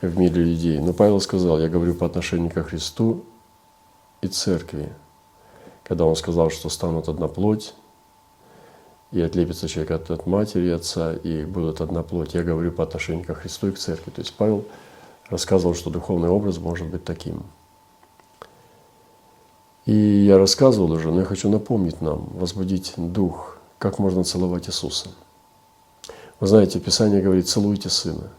в 0.00 0.18
мире 0.18 0.44
людей. 0.44 0.78
Но 0.78 0.92
Павел 0.92 1.20
сказал, 1.20 1.60
я 1.60 1.68
говорю 1.68 1.94
по 1.94 2.06
отношению 2.06 2.50
ко 2.50 2.62
Христу 2.62 3.24
и 4.20 4.28
церкви, 4.28 4.92
когда 5.84 6.04
он 6.04 6.16
сказал, 6.16 6.50
что 6.50 6.68
станут 6.68 7.08
одна 7.08 7.28
плоть, 7.28 7.74
и 9.12 9.20
отлепится 9.20 9.68
человек 9.68 9.92
от, 9.92 10.10
от 10.10 10.26
матери 10.26 10.66
и 10.66 10.70
отца, 10.70 11.14
и 11.14 11.44
будут 11.44 11.80
одна 11.80 12.02
плоть. 12.02 12.34
Я 12.34 12.42
говорю 12.42 12.72
по 12.72 12.82
отношению 12.82 13.24
ко 13.24 13.34
Христу 13.34 13.68
и 13.68 13.72
к 13.72 13.78
церкви. 13.78 14.10
То 14.10 14.20
есть 14.20 14.34
Павел 14.34 14.64
рассказывал, 15.30 15.74
что 15.74 15.90
духовный 15.90 16.28
образ 16.28 16.58
может 16.58 16.88
быть 16.88 17.04
таким. 17.04 17.44
И 19.84 19.94
я 19.94 20.38
рассказывал 20.38 20.90
уже, 20.90 21.12
но 21.12 21.20
я 21.20 21.24
хочу 21.24 21.48
напомнить 21.48 22.00
нам, 22.00 22.28
возбудить 22.34 22.94
дух 22.96 23.55
как 23.90 24.00
можно 24.00 24.24
целовать 24.24 24.68
Иисуса. 24.68 25.10
Вы 26.40 26.48
знаете, 26.48 26.80
Писание 26.80 27.22
говорит, 27.22 27.48
целуйте 27.48 27.88
Сына. 27.88 28.30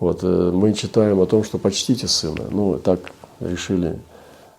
Вот, 0.00 0.24
э, 0.24 0.50
мы 0.52 0.72
читаем 0.72 1.20
о 1.20 1.26
том, 1.26 1.44
что 1.44 1.58
почтите 1.58 2.08
Сына. 2.08 2.48
Ну, 2.50 2.80
так 2.80 3.12
решили 3.38 4.00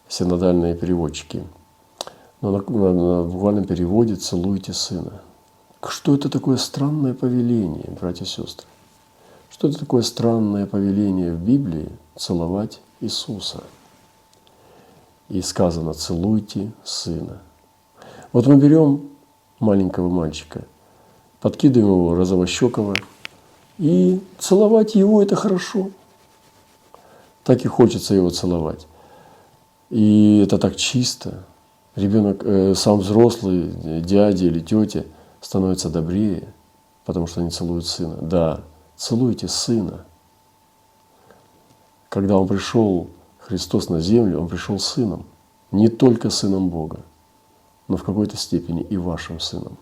синодальные 0.07 0.75
переводчики. 0.75 1.43
Но 2.39 2.51
на, 2.51 2.59
на, 2.59 2.93
на 2.93 3.23
буквальном 3.23 3.65
переводе 3.65 4.15
«целуйте 4.15 4.71
Сына». 4.71 5.21
Что 5.85 6.15
это 6.15 6.29
такое 6.29 6.55
странное 6.55 7.13
повеление, 7.13 7.91
братья 7.99 8.23
и 8.23 8.27
сестры? 8.27 8.65
Что 9.49 9.67
это 9.67 9.79
такое 9.79 10.03
странное 10.03 10.65
повеление 10.65 11.33
в 11.33 11.41
Библии 11.41 11.89
целовать 12.15 12.79
Иисуса? 13.01 13.63
И 15.27 15.41
сказано 15.41 15.93
«целуйте 15.93 16.71
Сына». 16.85 17.41
Вот 18.31 18.47
мы 18.47 18.55
берем 18.55 19.12
маленького 19.63 20.09
мальчика, 20.09 20.65
подкидываем 21.41 21.93
его 21.93 22.15
розовощекого, 22.15 22.95
и 23.79 24.21
целовать 24.37 24.95
его– 24.95 25.21
это 25.23 25.35
хорошо. 25.35 25.89
Так 27.43 27.65
и 27.65 27.67
хочется 27.67 28.13
его 28.13 28.29
целовать. 28.29 28.87
И 29.89 30.41
это 30.43 30.57
так 30.57 30.75
чисто. 30.75 31.43
Ребенок, 31.95 32.43
э, 32.43 32.73
сам 32.75 32.99
взрослый, 32.99 33.71
дядя 34.01 34.45
или 34.45 34.59
тетя 34.59 35.05
становится 35.41 35.89
добрее, 35.89 36.53
потому 37.05 37.27
что 37.27 37.41
они 37.41 37.49
целуют 37.49 37.85
сына. 37.85 38.17
Да, 38.21 38.61
целуйте 38.95 39.47
сына. 39.47 40.05
Когда 42.09 42.37
он 42.37 42.47
пришел, 42.47 43.07
Христос 43.39 43.89
на 43.89 43.99
землю, 43.99 44.39
он 44.39 44.47
пришел 44.47 44.79
сыном. 44.79 45.25
Не 45.71 45.89
только 45.89 46.29
сыном 46.29 46.69
Бога, 46.69 46.99
но 47.87 47.97
в 47.97 48.03
какой-то 48.03 48.37
степени 48.37 48.81
и 48.81 48.97
вашим 48.97 49.39
сыном. 49.39 49.77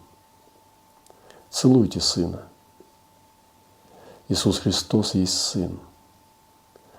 Целуйте 1.49 1.99
сына. 1.99 2.43
Иисус 4.29 4.59
Христос 4.59 5.15
есть 5.15 5.37
сын. 5.37 5.79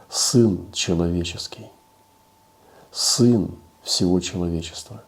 Сын 0.09 0.71
человеческий. 0.73 1.67
Сын 2.91 3.55
всего 3.83 4.21
человечества. 4.21 5.03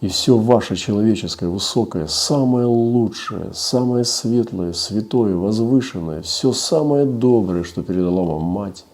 И 0.00 0.08
все 0.08 0.36
ваше 0.36 0.76
человеческое, 0.76 1.48
высокое, 1.48 2.06
самое 2.06 2.66
лучшее, 2.66 3.52
самое 3.52 4.04
светлое, 4.04 4.72
святое, 4.72 5.36
возвышенное, 5.36 6.22
все 6.22 6.54
самое 6.54 7.04
доброе, 7.04 7.64
что 7.64 7.82
передала 7.82 8.22
вам 8.22 8.42
мать, 8.42 8.86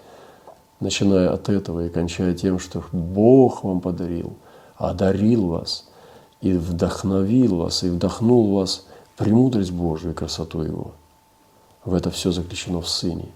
начиная 0.80 1.32
от 1.32 1.48
этого 1.48 1.86
и 1.86 1.90
кончая 1.90 2.34
тем, 2.34 2.58
что 2.58 2.82
Бог 2.90 3.62
вам 3.62 3.80
подарил, 3.80 4.32
одарил 4.76 5.46
вас 5.46 5.85
и 6.40 6.52
вдохновил 6.52 7.56
вас, 7.56 7.82
и 7.82 7.88
вдохнул 7.88 8.54
вас 8.54 8.86
премудрость 9.16 9.72
Божию 9.72 10.12
и 10.12 10.16
красоту 10.16 10.62
Его. 10.62 10.92
В 11.84 11.94
это 11.94 12.10
все 12.10 12.32
заключено 12.32 12.80
в 12.80 12.88
Сыне. 12.88 13.28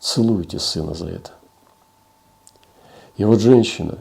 Целуйте 0.00 0.58
Сына 0.58 0.94
за 0.94 1.08
это. 1.08 1.32
И 3.16 3.24
вот 3.24 3.40
женщина 3.40 3.98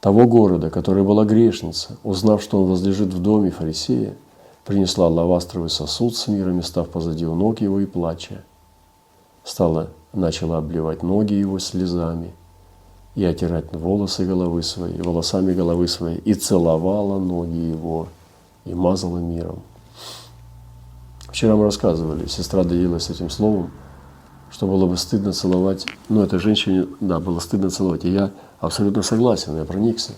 того 0.00 0.26
города, 0.26 0.70
которая 0.70 1.04
была 1.04 1.24
грешница, 1.24 1.98
узнав, 2.02 2.42
что 2.42 2.62
он 2.62 2.70
возлежит 2.70 3.12
в 3.12 3.20
доме 3.20 3.50
фарисея, 3.50 4.16
принесла 4.64 5.08
лавастровый 5.08 5.70
сосуд 5.70 6.16
с 6.16 6.28
миром 6.28 6.62
став 6.62 6.88
позади 6.88 7.26
у 7.26 7.34
ног 7.34 7.60
его 7.60 7.80
и 7.80 7.86
плача, 7.86 8.44
стала 9.44 9.90
начала 10.12 10.58
обливать 10.58 11.02
ноги 11.02 11.34
его 11.34 11.58
слезами 11.58 12.32
и 13.18 13.24
отирать 13.24 13.64
волосы 13.72 14.24
головы 14.24 14.62
своей, 14.62 15.02
волосами 15.02 15.52
головы 15.52 15.88
своей, 15.88 16.18
и 16.18 16.34
целовала 16.34 17.18
ноги 17.18 17.56
его, 17.56 18.06
и 18.64 18.72
мазала 18.72 19.18
миром. 19.18 19.58
Вчера 21.28 21.56
мы 21.56 21.64
рассказывали, 21.64 22.28
сестра 22.28 22.62
делилась 22.62 23.10
этим 23.10 23.28
словом, 23.28 23.72
что 24.52 24.68
было 24.68 24.86
бы 24.86 24.96
стыдно 24.96 25.32
целовать, 25.32 25.84
ну, 26.08 26.22
этой 26.22 26.38
женщине, 26.38 26.86
да, 27.00 27.18
было 27.18 27.40
стыдно 27.40 27.70
целовать, 27.70 28.04
и 28.04 28.12
я 28.12 28.30
абсолютно 28.60 29.02
согласен, 29.02 29.56
я 29.56 29.64
проникся. 29.64 30.12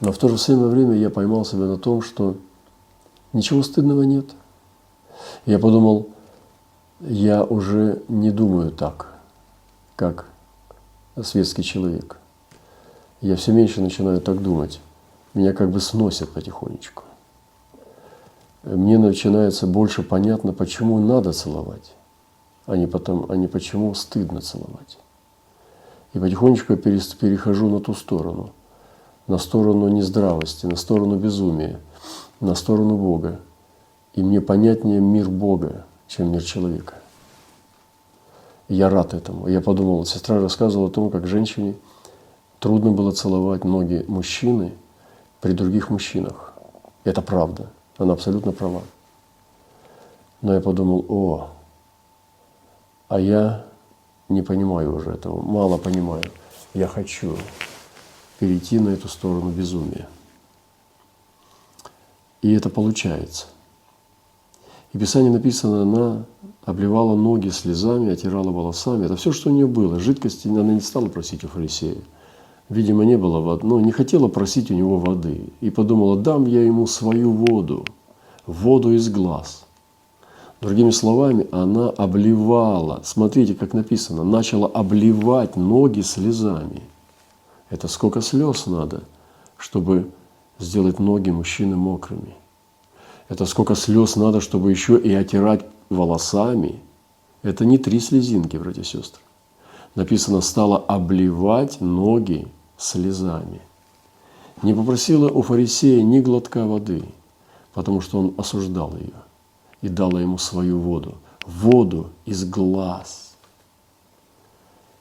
Но 0.00 0.10
в 0.10 0.18
то 0.18 0.26
же 0.26 0.36
самое 0.36 0.66
время 0.66 0.96
я 0.96 1.10
поймал 1.10 1.44
себя 1.44 1.66
на 1.66 1.78
том, 1.78 2.02
что 2.02 2.34
ничего 3.32 3.62
стыдного 3.62 4.02
нет. 4.02 4.26
Я 5.46 5.60
подумал, 5.60 6.08
я 6.98 7.44
уже 7.44 8.02
не 8.08 8.32
думаю 8.32 8.72
так 8.72 9.12
как 9.94 10.26
светский 11.22 11.62
человек. 11.62 12.18
Я 13.22 13.36
все 13.36 13.52
меньше 13.52 13.80
начинаю 13.80 14.20
так 14.20 14.42
думать. 14.42 14.80
Меня 15.32 15.54
как 15.54 15.70
бы 15.70 15.80
сносят 15.80 16.30
потихонечку. 16.30 17.04
Мне 18.64 18.98
начинается 18.98 19.66
больше 19.66 20.02
понятно, 20.02 20.52
почему 20.52 20.98
надо 20.98 21.32
целовать, 21.32 21.94
а 22.66 22.76
не, 22.76 22.86
потом, 22.86 23.26
а 23.28 23.36
не 23.36 23.48
почему 23.48 23.94
стыдно 23.94 24.40
целовать. 24.40 24.98
И 26.12 26.18
потихонечку 26.18 26.74
я 26.74 26.78
перехожу 26.78 27.70
на 27.70 27.80
ту 27.80 27.94
сторону, 27.94 28.50
на 29.26 29.38
сторону 29.38 29.88
нездравости, 29.88 30.66
на 30.66 30.76
сторону 30.76 31.16
безумия, 31.16 31.80
на 32.40 32.54
сторону 32.54 32.96
Бога. 32.96 33.40
И 34.12 34.22
мне 34.22 34.40
понятнее 34.40 35.00
мир 35.00 35.28
Бога, 35.28 35.86
чем 36.06 36.30
мир 36.30 36.42
человека 36.42 36.94
я 38.68 38.88
рад 38.88 39.14
этому. 39.14 39.48
Я 39.48 39.60
подумал, 39.60 40.04
сестра 40.04 40.40
рассказывала 40.40 40.88
о 40.88 40.90
том, 40.90 41.10
как 41.10 41.26
женщине 41.26 41.74
трудно 42.62 42.92
было 42.92 43.10
целовать 43.10 43.64
ноги 43.64 44.04
мужчины 44.06 44.72
при 45.40 45.52
других 45.52 45.90
мужчинах. 45.90 46.54
Это 47.02 47.20
правда. 47.20 47.68
Она 47.98 48.12
абсолютно 48.12 48.52
права. 48.52 48.82
Но 50.42 50.54
я 50.54 50.60
подумал, 50.60 51.04
о, 51.08 51.50
а 53.08 53.18
я 53.18 53.66
не 54.28 54.42
понимаю 54.42 54.94
уже 54.94 55.10
этого, 55.10 55.42
мало 55.42 55.76
понимаю. 55.76 56.22
Я 56.72 56.86
хочу 56.86 57.36
перейти 58.38 58.78
на 58.78 58.90
эту 58.90 59.08
сторону 59.08 59.50
безумия. 59.50 60.08
И 62.42 62.52
это 62.52 62.70
получается. 62.70 63.46
И 64.92 64.98
Писание 64.98 65.32
написано, 65.32 65.82
она 65.82 66.24
обливала 66.64 67.16
ноги 67.16 67.48
слезами, 67.48 68.12
отирала 68.12 68.50
волосами. 68.50 69.06
Это 69.06 69.16
все, 69.16 69.32
что 69.32 69.50
у 69.50 69.52
нее 69.52 69.66
было. 69.66 69.98
Жидкости 69.98 70.46
она 70.46 70.74
не 70.74 70.80
стала 70.80 71.08
просить 71.08 71.42
у 71.42 71.48
фарисея. 71.48 71.96
Видимо, 72.72 73.04
не 73.04 73.18
было 73.18 73.40
воды, 73.40 73.66
но 73.66 73.80
не 73.80 73.92
хотела 73.92 74.28
просить 74.28 74.70
у 74.70 74.74
него 74.74 74.98
воды. 74.98 75.50
И 75.60 75.68
подумала, 75.68 76.16
дам 76.16 76.46
я 76.46 76.62
ему 76.62 76.86
свою 76.86 77.30
воду, 77.30 77.84
воду 78.46 78.94
из 78.94 79.10
глаз. 79.10 79.66
Другими 80.62 80.90
словами, 80.90 81.46
она 81.52 81.90
обливала, 81.90 83.02
смотрите, 83.04 83.54
как 83.54 83.74
написано, 83.74 84.24
начала 84.24 84.68
обливать 84.68 85.54
ноги 85.56 86.00
слезами. 86.00 86.80
Это 87.68 87.88
сколько 87.88 88.22
слез 88.22 88.64
надо, 88.66 89.02
чтобы 89.58 90.10
сделать 90.58 90.98
ноги 90.98 91.28
мужчины 91.28 91.76
мокрыми. 91.76 92.34
Это 93.28 93.44
сколько 93.44 93.74
слез 93.74 94.16
надо, 94.16 94.40
чтобы 94.40 94.70
еще 94.70 94.98
и 94.98 95.12
отирать 95.12 95.66
волосами. 95.90 96.80
Это 97.42 97.66
не 97.66 97.76
три 97.76 98.00
слезинки, 98.00 98.56
братья 98.56 98.80
и 98.80 98.84
сестры. 98.84 99.20
Написано, 99.94 100.40
стала 100.40 100.78
обливать 100.78 101.82
ноги 101.82 102.48
слезами. 102.82 103.60
Не 104.62 104.74
попросила 104.74 105.28
у 105.28 105.42
фарисея 105.42 106.02
ни 106.02 106.20
глотка 106.20 106.66
воды, 106.66 107.04
потому 107.74 108.00
что 108.00 108.18
он 108.18 108.34
осуждал 108.36 108.96
ее 108.96 109.14
и 109.80 109.88
дала 109.88 110.20
ему 110.20 110.38
свою 110.38 110.78
воду, 110.78 111.16
воду 111.44 112.10
из 112.24 112.48
глаз. 112.48 113.34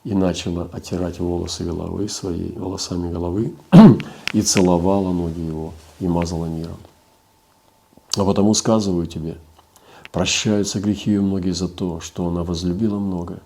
И 0.03 0.15
начала 0.15 0.67
отирать 0.73 1.19
волосы 1.19 1.63
головы 1.63 2.09
своей, 2.09 2.57
волосами 2.57 3.11
головы, 3.11 3.53
и 4.33 4.41
целовала 4.41 5.13
ноги 5.13 5.41
его, 5.41 5.73
и 5.99 6.07
мазала 6.07 6.45
миром. 6.45 6.77
А 8.17 8.25
потому 8.25 8.55
сказываю 8.55 9.05
тебе, 9.05 9.37
прощаются 10.11 10.79
грехи 10.79 11.11
ее 11.11 11.21
многие 11.21 11.51
за 11.51 11.69
то, 11.69 11.99
что 11.99 12.27
она 12.27 12.43
возлюбила 12.43 12.97
много. 12.97 13.41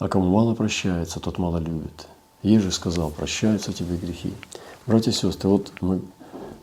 А 0.00 0.08
кому 0.08 0.28
мало 0.28 0.54
прощается, 0.54 1.20
тот 1.20 1.38
мало 1.38 1.58
любит. 1.58 2.08
Ей 2.42 2.58
же 2.58 2.70
сказал, 2.70 3.10
прощаются 3.10 3.72
тебе 3.72 3.96
грехи. 3.96 4.32
Братья 4.86 5.10
и 5.10 5.14
сестры, 5.14 5.48
вот 5.50 5.72
мы 5.80 6.00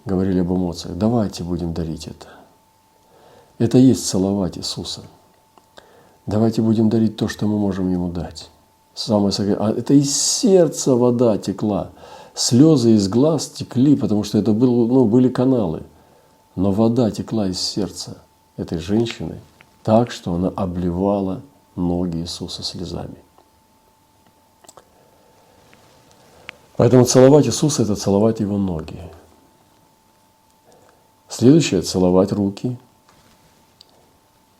говорили 0.05 0.39
об 0.39 0.51
эмоциях. 0.51 0.97
Давайте 0.97 1.43
будем 1.43 1.73
дарить 1.73 2.07
это. 2.07 2.27
Это 3.57 3.77
есть 3.77 4.07
целовать 4.07 4.57
Иисуса. 4.57 5.01
Давайте 6.25 6.61
будем 6.61 6.89
дарить 6.89 7.17
то, 7.17 7.27
что 7.27 7.47
мы 7.47 7.57
можем 7.57 7.91
Ему 7.91 8.09
дать. 8.09 8.49
Самое 8.93 9.33
а 9.59 9.71
это 9.71 9.93
из 9.93 10.15
сердца 10.15 10.95
вода 10.95 11.37
текла. 11.37 11.91
Слезы 12.33 12.91
из 12.91 13.07
глаз 13.07 13.47
текли, 13.47 13.95
потому 13.95 14.23
что 14.23 14.37
это 14.37 14.53
был, 14.53 14.87
ну, 14.87 15.05
были 15.05 15.29
каналы– 15.29 15.83
но 16.55 16.71
вода 16.71 17.11
текла 17.11 17.47
из 17.47 17.59
сердца 17.59 18.17
этой 18.55 18.77
женщины 18.77 19.39
так, 19.83 20.09
что 20.11 20.33
она 20.33 20.47
обливала 20.47 21.41
ноги 21.75 22.17
Иисуса 22.17 22.63
слезами. 22.63 23.17
Поэтому 26.77 27.05
целовать 27.05 27.47
Иисуса– 27.47 27.83
это 27.83 27.95
целовать 27.95 28.39
Его 28.39 28.57
ноги. 28.57 28.99
Следующее– 31.29 31.81
целовать 31.83 32.31
руки. 32.31 32.77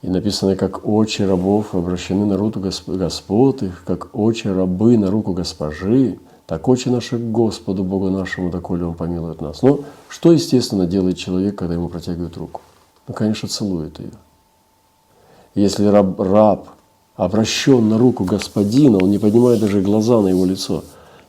И 0.02 0.08
написано, 0.08 0.56
как 0.56 0.88
очи 0.88 1.24
рабов 1.24 1.74
обращены 1.74 2.26
на 2.26 2.38
руку 2.38 2.60
Господ 2.60 3.64
их, 3.64 3.84
как 3.86 4.16
очи 4.16 4.48
рабы 4.48 4.98
на 4.98 5.10
руку 5.10 5.34
госпожи– 5.34 6.20
так 6.48 6.68
очи 6.68 6.90
наши 6.90 7.18
к 7.18 7.32
Господу 7.32 7.84
Богу 7.84 8.10
нашему, 8.10 8.52
доколе 8.52 8.86
Он 8.86 8.94
помилует 8.94 9.42
нас. 9.42 9.64
Но 9.64 9.80
что, 10.10 10.32
естественно, 10.32 10.86
делает 10.86 11.18
человек, 11.18 11.56
когда 11.56 11.74
ему 11.74 11.90
протягивают 11.90 12.38
руку? 12.38 12.62
Ну, 13.08 13.14
конечно, 13.14 13.50
целует 13.50 14.00
ее. 14.00 14.12
Если 15.56 15.86
раб, 15.88 16.20
раб 16.20 16.68
обращен 17.16 17.90
на 17.90 17.98
руку 17.98 18.26
господина, 18.26 19.00
он 19.02 19.10
не 19.10 19.18
поднимает 19.18 19.60
даже 19.60 19.82
глаза 19.82 20.22
на 20.22 20.28
его 20.28 20.46
лицо. 20.46 20.84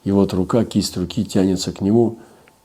И 0.06 0.10
вот 0.10 0.32
рука, 0.32 0.64
кисть 0.64 0.96
руки 0.96 1.24
тянется 1.24 1.72
к 1.72 1.82
нему 1.82 2.20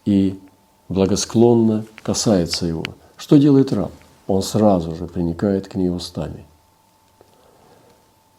и 0.05 0.39
благосклонно 0.87 1.83
касается 2.01 2.65
его. 2.65 2.85
Что 3.17 3.35
делает 3.35 3.73
раб? 3.73 3.91
Он 4.27 4.41
сразу 4.41 4.95
же 4.95 5.07
приникает 5.07 5.67
к 5.67 5.75
ней 5.75 5.89
устами. 5.89 6.45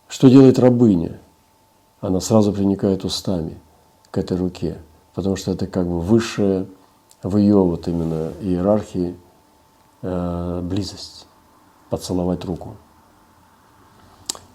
Что 0.08 0.28
делает 0.28 0.58
рабыня? 0.58 1.18
Она 2.00 2.20
сразу 2.20 2.52
приникает 2.52 3.04
устами– 3.04 3.58
к 4.12 4.18
этой 4.18 4.36
руке, 4.36 4.78
потому 5.14 5.36
что 5.36 5.50
это 5.52 5.66
как 5.66 5.88
бы 5.88 5.98
высшая 5.98 6.66
в 7.22 7.38
ее 7.38 7.56
вот 7.56 7.88
именно 7.88 8.32
иерархии 8.42 9.16
э, 10.02 10.60
близость, 10.62 11.26
поцеловать 11.88 12.44
руку. 12.44 12.76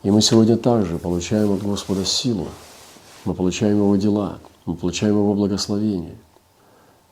И 0.04 0.12
мы 0.12 0.22
сегодня 0.22 0.58
также 0.58 1.00
получаем 1.00 1.52
от 1.54 1.64
Господа 1.64 2.06
силу, 2.06 2.48
мы 3.28 3.34
получаем 3.34 3.78
Его 3.78 3.96
дела, 3.98 4.40
мы 4.66 4.76
получаем 4.76 5.16
Его 5.16 5.34
благословение. 5.34 6.16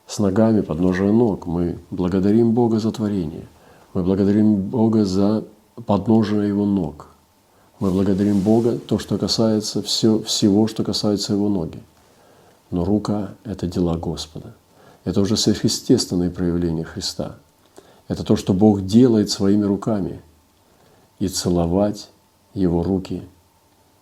С 0.06 0.18
ногами 0.18 0.62
подножия 0.62 1.12
ног 1.12 1.46
мы 1.46 1.78
благодарим 1.90 2.52
Бога 2.52 2.78
за 2.78 2.90
творение, 2.90 3.46
мы 3.92 4.02
благодарим 4.02 4.56
Бога 4.56 5.04
за 5.04 5.44
подножие 5.84 6.48
Его 6.48 6.64
ног. 6.64 7.08
Мы 7.80 7.90
благодарим 7.90 8.40
Бога 8.40 8.78
то, 8.78 8.98
что 8.98 9.18
касается 9.18 9.82
все, 9.82 10.20
всего, 10.20 10.66
что 10.66 10.82
касается 10.82 11.34
Его 11.34 11.50
ноги. 11.50 11.82
Но 12.70 12.86
рука– 12.86 13.34
это 13.44 13.66
дела 13.66 13.98
Господа. 13.98 14.54
Это 15.04 15.20
уже 15.20 15.36
сверхъестественные 15.36 16.30
проявления 16.30 16.84
Христа. 16.84 17.36
Это 18.08 18.24
то, 18.24 18.36
что 18.36 18.54
Бог 18.54 18.86
делает 18.86 19.28
своими 19.28 19.64
руками. 19.64 20.22
И 21.18 21.28
целовать 21.28 22.08
Его 22.54 22.82
руки 22.82 23.22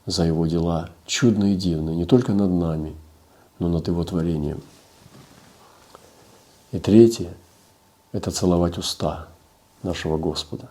за 0.07 0.25
Его 0.25 0.47
дела, 0.47 0.91
чудные 1.07 1.55
и 1.55 1.57
дивные, 1.57 1.97
не 1.97 2.05
только 2.05 2.33
над 2.33 2.51
нами, 2.51 2.95
но 3.59 3.69
над 3.69 3.89
Его 3.89 4.05
творением. 4.05 4.63
И 6.73 6.79
третье– 6.79 7.33
это 8.13 8.31
целовать 8.31 8.79
уста 8.79 9.29
нашего 9.83 10.19
Господа. 10.19 10.69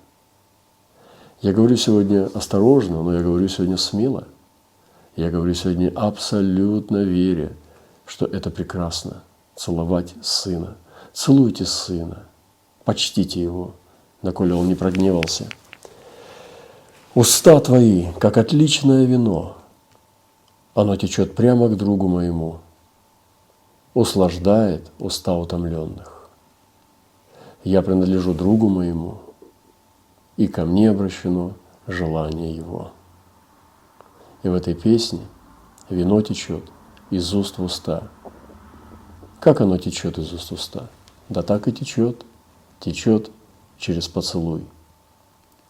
Я 1.41 1.53
говорю 1.53 1.75
сегодня 1.75 2.29
осторожно, 2.33 3.03
но 3.03 3.13
я 3.13 3.21
говорю 3.21 3.47
сегодня 3.47 3.77
смело. 3.77 4.27
Я 5.15 5.29
говорю 5.29 5.53
сегодня 5.53 5.91
абсолютно 5.95 7.03
веря, 7.03 7.53
что 8.05 8.25
это 8.25 8.49
прекрасно– 8.49 9.23
целовать 9.55 10.13
Сына. 10.21 10.77
Целуйте 11.13 11.65
Сына, 11.65 12.23
почтите 12.85 13.41
Его, 13.41 13.75
доколе 14.21 14.53
Он 14.53 14.67
не 14.67 14.75
прогневался. 14.75 15.47
Уста 17.15 17.59
твои, 17.59 18.11
как 18.13 18.37
отличное 18.37 19.05
вино, 19.05 19.57
оно 20.73 20.95
течет 20.95 21.35
прямо 21.35 21.67
к 21.67 21.77
другу 21.77 22.07
моему, 22.07 22.57
услаждает 23.93 24.91
уста 24.97 25.37
утомленных. 25.37 26.27
Я 27.63 27.83
принадлежу 27.83 28.33
другу 28.33 28.67
моему, 28.67 29.19
и 30.37 30.47
ко 30.47 30.65
мне 30.65 30.89
обращено 30.89 31.53
желание 31.85 32.55
его. 32.55 32.89
И 34.41 34.47
в 34.47 34.55
этой 34.55 34.73
песне 34.73 35.21
вино 35.91 36.19
течет 36.23 36.63
из 37.11 37.31
уст 37.35 37.59
в 37.59 37.63
уста. 37.63 38.07
Как 39.39 39.61
оно 39.61 39.77
течет 39.77 40.17
из 40.17 40.33
уст 40.33 40.49
в 40.49 40.53
уста? 40.53 40.87
Да 41.29 41.43
так 41.43 41.67
и 41.67 41.71
течет, 41.71 42.25
течет 42.79 43.29
через 43.77 44.07
поцелуй. 44.07 44.65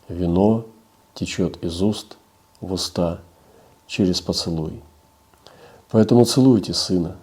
Вино 0.07 0.67
течет 1.13 1.63
из 1.63 1.81
уст 1.81 2.17
в 2.61 2.73
уста 2.73 3.21
через 3.87 4.21
поцелуй. 4.21 4.81
Поэтому 5.91 6.25
целуйте 6.25 6.73
Сына, 6.73 7.17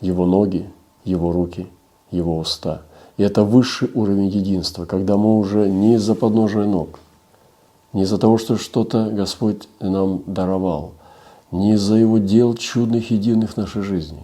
Его 0.00 0.26
ноги, 0.26 0.70
Его 1.04 1.32
руки, 1.32 1.68
Его 2.10 2.38
уста. 2.38 2.82
И 3.16 3.22
это 3.22 3.44
высший 3.44 3.90
уровень 3.94 4.28
единства, 4.28 4.84
когда 4.84 5.16
мы 5.16 5.38
уже 5.38 5.68
не 5.68 5.94
из-за 5.94 6.14
подножия 6.14 6.64
ног, 6.64 6.98
не 7.92 8.02
из-за 8.02 8.18
того, 8.18 8.36
что 8.36 8.56
что-то 8.56 9.10
Господь 9.10 9.68
нам 9.80 10.22
даровал, 10.26 10.94
не 11.50 11.74
из-за 11.74 11.94
Его 11.94 12.18
дел 12.18 12.54
чудных 12.54 13.10
и 13.10 13.16
дивных 13.16 13.52
в 13.52 13.56
нашей 13.56 13.82
жизни, 13.82 14.22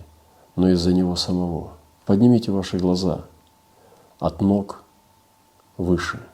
но 0.56 0.68
из-за 0.70 0.92
Него 0.92 1.16
самого. 1.16 1.70
Поднимите 2.04 2.50
ваши 2.50 2.78
глаза 2.78 3.22
от 4.18 4.40
ног 4.40 4.82
выше– 5.78 6.20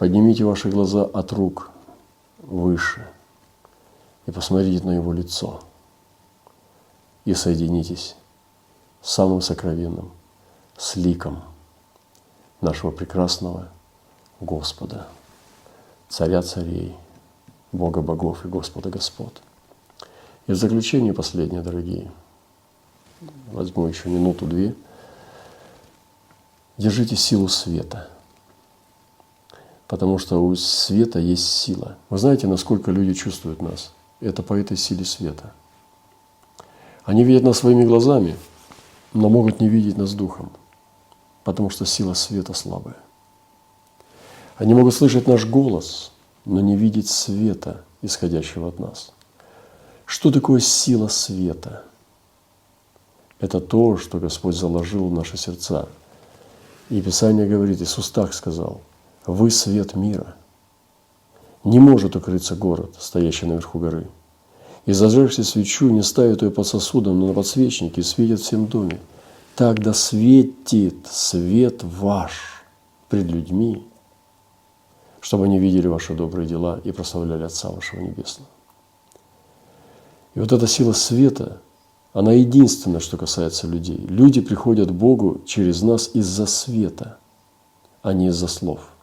Поднимите 0.00 0.44
ваши 0.44 0.70
глаза 0.70 1.04
от 1.04 1.30
рук 1.30 1.70
выше 2.38 3.06
и 4.24 4.30
посмотрите 4.30 4.82
на 4.82 4.92
Его 4.92 5.12
лицо. 5.12 5.60
И 7.26 7.34
соединитесь 7.34 8.16
с 9.02 9.10
самым 9.10 9.42
сокровенным, 9.42 10.10
с 10.78 10.96
ликом 10.96 11.42
нашего 12.62 12.92
прекрасного 12.92 13.68
Господа, 14.40 15.06
Царя 16.08 16.40
царей, 16.40 16.96
Бога 17.70 18.00
богов 18.00 18.46
и 18.46 18.48
Господа 18.48 18.88
Господ. 18.88 19.42
И 20.46 20.52
в 20.52 20.56
заключение 20.56 21.12
последнее, 21.12 21.60
дорогие, 21.60 22.10
возьму 23.52 23.86
еще 23.86 24.08
минуту-две. 24.08 24.74
Держите 26.78 27.16
силу 27.16 27.48
света– 27.48 28.08
потому 29.90 30.18
что 30.18 30.40
у 30.40 30.54
света 30.54 31.18
есть 31.18 31.48
сила. 31.48 31.96
Вы 32.10 32.18
знаете, 32.18 32.46
насколько 32.46 32.92
люди 32.92 33.12
чувствуют 33.12 33.60
нас? 33.60 33.92
Это 34.20 34.40
по 34.40 34.54
этой 34.54 34.76
силе 34.76 35.04
света. 35.04 35.52
Они 37.02 37.24
видят 37.24 37.42
нас 37.42 37.58
своими 37.58 37.84
глазами, 37.84 38.36
но 39.12 39.28
могут 39.28 39.60
не 39.60 39.68
видеть 39.68 39.98
нас 39.98 40.14
духом, 40.14 40.52
потому 41.42 41.70
что 41.70 41.86
сила 41.86 42.14
света 42.14 42.52
слабая. 42.52 42.98
Они 44.58 44.74
могут 44.74 44.94
слышать 44.94 45.26
наш 45.26 45.44
голос, 45.44 46.12
но 46.44 46.60
не 46.60 46.76
видеть 46.76 47.08
света, 47.08 47.82
исходящего 48.00 48.68
от 48.68 48.78
нас. 48.78 49.10
Что 50.06 50.30
такое 50.30 50.60
сила 50.60 51.08
света? 51.08 51.82
Это 53.40 53.58
то, 53.60 53.96
что 53.96 54.20
Господь 54.20 54.54
заложил 54.54 55.08
в 55.08 55.12
наши 55.12 55.36
сердца. 55.36 55.88
И 56.90 57.00
Писание 57.00 57.48
говорит, 57.48 57.82
Иисус 57.82 58.08
так 58.12 58.34
сказал– 58.34 58.82
вы 59.26 59.50
свет 59.50 59.94
мира. 59.94 60.36
Не 61.64 61.78
может 61.78 62.16
укрыться 62.16 62.54
город, 62.56 62.96
стоящий 62.98 63.46
наверху 63.46 63.78
горы. 63.78 64.08
И 64.86 64.92
зажегши 64.92 65.44
свечу, 65.44 65.90
не 65.90 66.02
ставит 66.02 66.42
ее 66.42 66.50
под 66.50 66.66
сосудом, 66.66 67.20
но 67.20 67.28
на 67.28 67.34
подсвечнике, 67.34 68.02
светит 68.02 68.40
всем 68.40 68.66
доме. 68.66 68.98
Тогда 69.56 69.92
светит 69.92 71.06
свет 71.06 71.82
ваш 71.82 72.64
пред 73.10 73.26
людьми, 73.26 73.86
чтобы 75.20 75.44
они 75.44 75.58
видели 75.58 75.86
ваши 75.86 76.14
добрые 76.14 76.48
дела 76.48 76.80
и 76.82 76.92
прославляли 76.92 77.42
Отца 77.42 77.70
вашего 77.70 78.00
Небесного. 78.00 78.48
И 80.34 80.40
вот 80.40 80.50
эта 80.52 80.66
сила 80.66 80.94
света, 80.94 81.60
она 82.14 82.32
единственная, 82.32 83.00
что 83.00 83.18
касается 83.18 83.66
людей. 83.66 83.98
Люди 84.08 84.40
приходят 84.40 84.88
к 84.88 84.92
Богу 84.92 85.42
через 85.44 85.82
нас 85.82 86.10
из-за 86.14 86.46
света, 86.46 87.18
а 88.00 88.14
не 88.14 88.28
из-за 88.28 88.46
слов– 88.46 88.80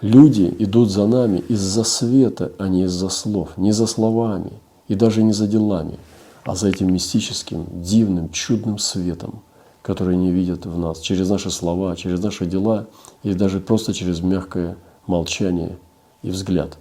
Люди 0.00 0.54
идут 0.60 0.90
за 0.90 1.08
нами 1.08 1.38
из-за 1.48 1.82
света, 1.82 2.52
а 2.58 2.68
не 2.68 2.84
из-за 2.84 3.08
слов, 3.08 3.56
не 3.56 3.72
за 3.72 3.88
словами 3.88 4.52
и 4.86 4.94
даже 4.94 5.24
не 5.24 5.32
за 5.32 5.48
делами, 5.48 5.98
а 6.44 6.54
за 6.54 6.68
этим 6.68 6.92
мистическим, 6.92 7.66
дивным, 7.82 8.30
чудным 8.30 8.78
светом, 8.78 9.42
который 9.82 10.14
они 10.14 10.30
видят 10.30 10.66
в 10.66 10.78
нас 10.78 11.00
через 11.00 11.28
наши 11.28 11.50
слова, 11.50 11.96
через 11.96 12.22
наши 12.22 12.46
дела 12.46 12.86
или 13.24 13.34
даже 13.34 13.58
просто 13.58 13.92
через 13.92 14.20
мягкое 14.20 14.76
молчание 15.08 15.76
и 16.22 16.30
взгляд. 16.30 16.78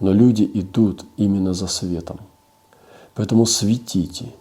Но 0.00 0.12
люди 0.12 0.50
идут 0.54 1.04
именно 1.18 1.52
за 1.52 1.66
светом. 1.66 2.20
Поэтому 3.14 3.44
светите, 3.44 4.32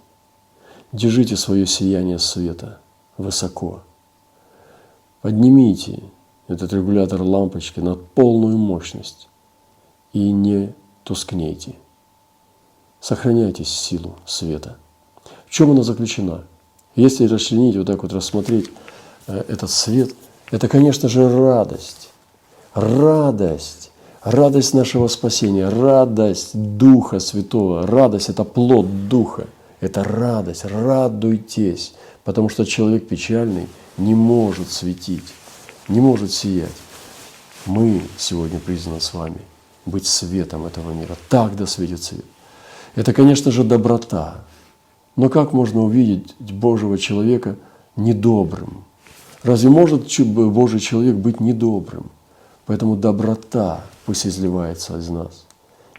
держите 0.94 1.36
свое 1.36 1.68
сияние 1.68 2.18
света 2.18 2.80
высоко, 3.18 3.84
поднимите 5.22 6.02
этот 6.48 6.74
регулятор 6.74 7.22
лампочки 7.22 7.80
на 7.80 7.96
полную 7.96 8.58
мощность 8.58 9.30
и 10.12 10.32
не 10.32 10.74
тускнейте. 11.04 11.76
Сохраняйте 13.00 13.64
силу 13.64 14.16
света. 14.26 14.78
В 15.46 15.52
чем 15.52 15.72
она 15.72 15.84
заключена? 15.84 16.44
Если 16.96 17.28
расчленить, 17.28 17.76
вот 17.76 17.88
так 17.88 18.04
вот 18.04 18.14
рассмотреть 18.14 18.70
э, 19.28 19.44
этот 19.48 19.70
свет, 19.70 20.14
это, 20.52 20.68
конечно 20.68 21.10
же, 21.10 21.28
радость. 21.28 22.10
Радость. 22.74 23.92
Радость 24.24 24.74
нашего 24.74 25.08
спасения, 25.08 25.68
радость 25.68 26.52
Духа 26.54 27.20
Святого. 27.20 27.86
Радость– 27.86 28.30
это 28.30 28.44
плод 28.44 29.10
Духа. 29.10 29.48
Это 29.82 30.04
радость. 30.04 30.64
Радуйтесь. 30.66 31.94
Потому 32.24 32.48
что 32.48 32.66
человек 32.66 33.08
печальный 33.08 33.68
не 33.98 34.16
может 34.16 34.72
светить 34.72 35.26
не 35.88 36.02
может 36.02 36.32
сиять. 36.32 36.72
Мы 37.66 38.02
сегодня 38.18 38.60
призваны 38.60 39.00
с 39.00 39.14
вами 39.14 39.40
быть 39.86 40.08
светом 40.08 40.66
этого 40.66 40.92
мира. 40.92 41.16
Так 41.30 41.56
да 41.56 41.66
светит 41.66 42.04
свет. 42.04 42.26
Это, 42.96 43.14
конечно 43.14 43.52
же, 43.52 43.64
доброта. 43.64 44.46
Но 45.16 45.30
как 45.30 45.54
можно 45.54 45.82
увидеть 45.82 46.36
Божьего 46.40 46.98
человека 46.98 47.58
недобрым? 47.96 48.84
Разве 49.44 49.70
может 49.70 50.08
Божий 50.26 50.80
человек 50.80 51.16
быть 51.16 51.40
недобрым? 51.40 52.10
Поэтому 52.66 52.96
доброта 52.96 53.84
пусть 54.06 54.26
изливается 54.26 54.98
из 54.98 55.10
нас. 55.10 55.46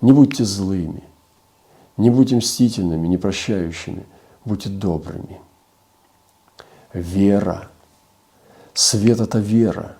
Не 0.00 0.12
будьте 0.12 0.44
злыми, 0.44 1.02
Не 1.96 2.10
будьте 2.10 2.36
мстительными, 2.36 3.06
не 3.06 3.16
прощающими, 3.16 4.04
будьте 4.44 4.68
добрыми. 4.68 5.40
Вера. 6.92 7.70
Свет– 8.74 9.20
это 9.20 9.38
вера. 9.38 9.96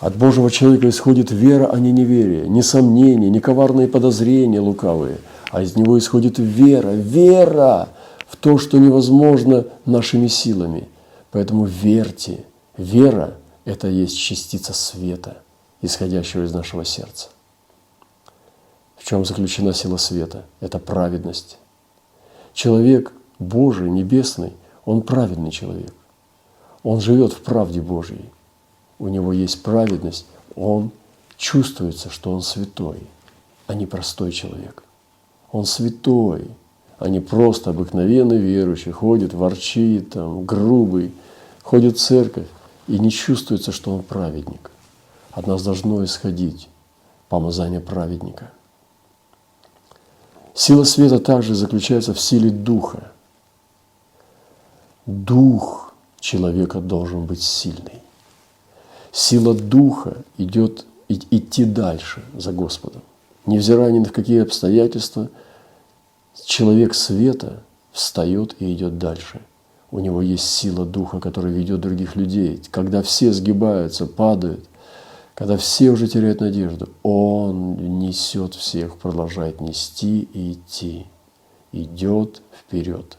От 0.00 0.16
Божьего 0.16 0.50
человека 0.50 0.88
исходит 0.90 1.30
вера, 1.30 1.70
а 1.72 1.80
не 1.80 1.90
неверие, 1.90 2.46
не 2.46 2.62
сомнения, 2.62 3.30
не 3.30 3.40
коварные 3.40 3.88
подозрения 3.88 4.60
лукавые, 4.60 5.18
а 5.50 5.62
из 5.62 5.74
него 5.74 5.98
исходит 5.98 6.38
вера, 6.38 6.90
вера 6.90 7.88
в 8.28 8.36
то, 8.36 8.58
что 8.58 8.78
невозможно 8.78 9.64
нашими 9.86 10.26
силами. 10.26 10.88
Поэтому 11.30 11.64
верьте. 11.64 12.44
Вера– 12.76 13.34
это 13.64 13.88
есть 13.88 14.18
частица 14.18 14.74
света, 14.74 15.38
исходящего 15.80 16.44
из 16.44 16.52
нашего 16.52 16.84
сердца. 16.84 17.28
В 18.98 19.04
чем 19.04 19.24
заключена 19.24 19.72
сила 19.72 19.96
света? 19.96 20.44
Это 20.60 20.78
праведность. 20.78 21.58
Человек 22.52 23.12
Божий, 23.38 23.88
небесный, 23.88 24.52
он 24.84 25.00
праведный 25.00 25.50
человек. 25.50 25.94
Он 26.86 27.00
живет 27.00 27.32
в 27.32 27.40
правде 27.40 27.80
Божьей. 27.80 28.30
У 29.00 29.08
него 29.08 29.32
есть 29.32 29.60
праведность. 29.64 30.24
Он 30.54 30.92
чувствуется, 31.36 32.10
что 32.10 32.32
он 32.32 32.42
святой, 32.42 33.04
а 33.66 33.74
не 33.74 33.86
простой 33.86 34.30
человек. 34.30 34.84
Он 35.50 35.64
святой, 35.64 36.48
а 37.00 37.08
не 37.08 37.18
просто 37.18 37.70
обыкновенный 37.70 38.38
верующий, 38.38 38.92
ходит, 38.92 39.34
ворчит, 39.34 40.10
там, 40.10 40.46
грубый, 40.46 41.12
ходит 41.64 41.96
в 41.96 42.00
церковь 42.00 42.46
и 42.86 43.00
не 43.00 43.10
чувствуется, 43.10 43.72
что 43.72 43.92
он 43.92 44.04
праведник. 44.04 44.70
От 45.32 45.48
нас 45.48 45.64
должно 45.64 46.04
исходить 46.04 46.68
помазание 47.28 47.80
праведника. 47.80 48.52
Сила 50.54 50.84
света 50.84 51.18
также 51.18 51.56
заключается 51.56 52.14
в 52.14 52.20
силе 52.20 52.50
духа. 52.50 53.10
Дух 55.04 55.85
человека 56.26 56.80
должен 56.80 57.24
быть 57.24 57.42
сильный. 57.42 58.02
Сила 59.12 59.54
духа 59.54 60.18
идет 60.38 60.84
идти 61.08 61.64
дальше 61.64 62.22
за 62.36 62.52
Господом. 62.52 63.02
Невзирая 63.46 63.92
ни 63.92 64.00
на 64.00 64.08
какие 64.08 64.42
обстоятельства, 64.42 65.28
человек 66.44 66.94
света 66.94 67.62
встает 67.92 68.56
и 68.58 68.72
идет 68.72 68.98
дальше. 68.98 69.40
У 69.90 70.00
него 70.00 70.20
есть 70.20 70.44
сила 70.44 70.84
духа, 70.84 71.20
которая 71.20 71.52
ведет 71.52 71.80
других 71.80 72.16
людей. 72.16 72.60
Когда 72.70 73.02
все 73.02 73.32
сгибаются, 73.32 74.06
падают– 74.06 74.64
когда 75.36 75.58
все 75.58 75.90
уже 75.90 76.08
теряют 76.08 76.40
надежду, 76.40 76.88
Он 77.02 77.98
несет 77.98 78.54
всех, 78.54 78.96
продолжает 78.96 79.60
нести 79.60 80.22
и 80.32 80.52
идти. 80.52 81.06
Идет 81.72 82.40
вперед, 82.58 83.18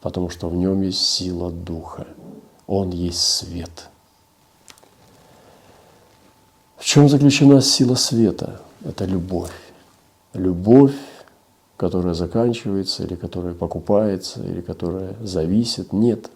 потому 0.00 0.30
что 0.30 0.48
в 0.48 0.54
нем 0.54 0.82
есть 0.82 1.04
сила 1.04 1.50
Духа. 1.50 2.06
Он 2.66 2.90
есть 2.90 3.20
свет. 3.20 3.88
В 6.76 6.84
чем 6.84 7.08
заключена 7.08 7.60
сила 7.60 7.94
света? 7.94 8.60
Это 8.84 9.04
любовь. 9.04 9.52
Любовь, 10.32 10.94
которая 11.76 12.14
заканчивается, 12.14 13.04
или 13.04 13.14
которая 13.14 13.54
покупается, 13.54 14.42
или 14.42 14.60
которая 14.60 15.14
зависит. 15.20 15.92
Нет. 15.92 16.30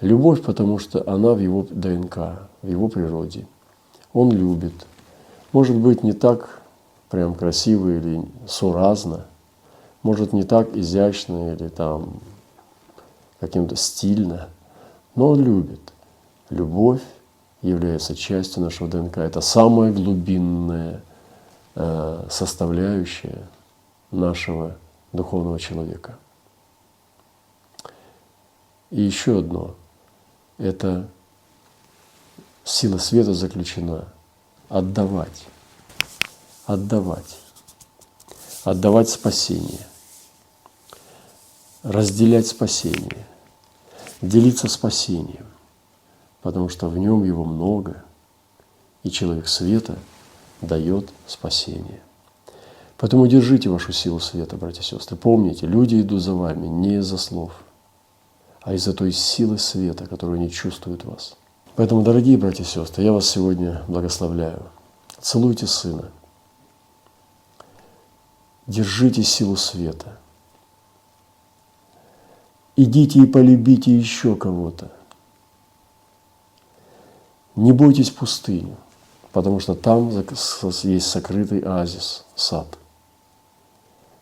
Любовь, 0.00 0.42
потому 0.42 0.78
что 0.78 1.08
она 1.08 1.32
в 1.32 1.38
его 1.40 1.66
ДНК, 1.70 2.48
в 2.62 2.68
его 2.68 2.88
природе– 2.88 3.46
он 4.16 4.32
любит. 4.32 4.72
Может 5.52 5.76
быть, 5.76 6.02
не 6.02 6.14
так 6.14 6.62
прям 7.10 7.34
красиво 7.34 7.90
или 7.90 8.26
суразно, 8.48 9.26
может, 10.02 10.32
не 10.32 10.42
так 10.42 10.74
изящно 10.74 11.52
или 11.52 11.68
там 11.68 12.20
каким-то 13.38 13.76
стильно, 13.76 14.48
но 15.16 15.30
он 15.30 15.42
любит. 15.42 15.92
Любовь 16.50 17.02
является 17.62 18.14
частью 18.14 18.62
нашего 18.62 18.88
ДНК. 18.88 19.18
Это 19.18 19.40
самая 19.40 19.90
глубинная 19.92 21.02
э, 21.74 22.26
составляющая 22.30 23.42
нашего 24.12 24.76
духовного 25.12 25.58
человека. 25.58 26.16
И 28.90 29.00
еще 29.02 29.40
одно– 29.40 29.74
это 30.58 31.08
сила 32.62 32.98
света 32.98 33.34
заключена 33.34 34.04
отдавать, 34.68 35.44
отдавать, 36.66 37.38
отдавать 38.64 39.08
спасение, 39.08 39.86
разделять 41.82 42.46
спасение, 42.46 43.26
делиться 44.22 44.68
спасением, 44.68 45.46
потому 46.42 46.68
что 46.68 46.88
в 46.88 46.98
нем 46.98 47.24
его 47.24 47.44
много, 47.44 48.04
и 49.02 49.10
человек 49.10 49.48
света 49.48 49.98
дает 50.60 51.10
спасение. 51.26 52.00
Поэтому 52.98 53.26
держите 53.26 53.68
вашу 53.68 53.92
силу 53.92 54.20
света, 54.20 54.56
братья 54.56 54.80
и 54.80 54.84
сестры. 54.84 55.16
Помните, 55.16 55.66
люди 55.66 56.00
идут 56.00 56.22
за 56.22 56.34
вами 56.34 56.66
не 56.66 56.96
из-за 56.96 57.18
слов, 57.18 57.52
а 58.62 58.74
из-за 58.74 58.94
той 58.94 59.12
силы 59.12 59.58
света, 59.58 60.06
которую 60.06 60.38
они 60.38 60.50
чувствуют 60.50 61.04
в 61.04 61.10
вас– 61.10 61.36
Поэтому, 61.76 62.02
дорогие 62.02 62.38
братья 62.38 62.64
и 62.64 62.66
сестры, 62.66 63.04
я 63.04 63.12
вас 63.12 63.28
сегодня 63.28 63.82
благословляю. 63.86 64.62
Целуйте 65.20 65.66
Сына. 65.66 66.10
Держите 68.66 69.22
силу 69.22 69.56
света. 69.56 70.18
Идите 72.76 73.20
и 73.20 73.26
полюбите 73.26 73.96
еще 73.96 74.36
кого-то. 74.36 74.92
Не 77.54 77.72
бойтесь 77.72 78.10
пустыни, 78.10 78.76
потому 79.32 79.60
что 79.60 79.74
там 79.74 80.10
есть 80.10 81.06
сокрытый 81.06 81.60
оазис, 81.60 82.26
сад. 82.34 82.78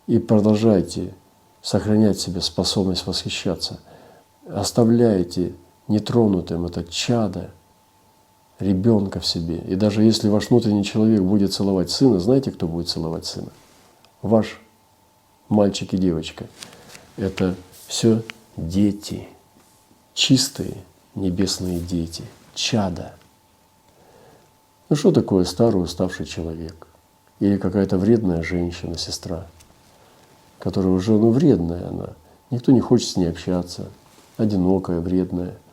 И 0.07 0.19
продолжайте 0.19 1.13
сохранять 1.61 2.17
себе 2.19 2.39
способность 2.39 3.05
восхищаться. 3.07 3.79
Оставляйте 4.47 5.53
нетронутым, 5.89 6.65
это 6.65 6.85
чадо, 6.85 7.51
ребенка 8.59 9.19
в 9.19 9.25
себе. 9.25 9.57
И 9.57 9.75
даже 9.75 10.01
если 10.03 10.29
ваш 10.29 10.49
внутренний 10.49 10.85
человек 10.85 11.21
будет 11.21 11.53
целовать 11.53 11.89
сына, 11.89 12.19
знаете, 12.19 12.51
кто 12.51 12.67
будет 12.67 12.87
целовать 12.87 13.25
сына? 13.25 13.49
Ваш 14.21 14.61
мальчик 15.49 15.93
и 15.93 15.97
девочка. 15.97 16.45
Это 17.17 17.55
все 17.87 18.21
дети, 18.57 19.27
чистые 20.13 20.75
небесные 21.15 21.79
дети, 21.79 22.23
чада. 22.53 23.13
Ну 24.89 24.95
что 24.95 25.11
такое 25.11 25.45
старый 25.45 25.81
уставший 25.81 26.25
человек? 26.25 26.87
Или 27.39 27.57
какая-то 27.57 27.97
вредная 27.97 28.43
женщина, 28.43 28.97
сестра, 28.97 29.47
которая 30.59 30.91
уже 30.91 31.11
ну, 31.11 31.31
вредная 31.31 31.87
она. 31.87 32.09
Никто 32.49 32.71
не 32.71 32.79
хочет 32.79 33.09
с 33.09 33.15
ней 33.17 33.29
общаться, 33.29 33.89
одинокая, 34.37 34.99
вредная– 34.99 35.57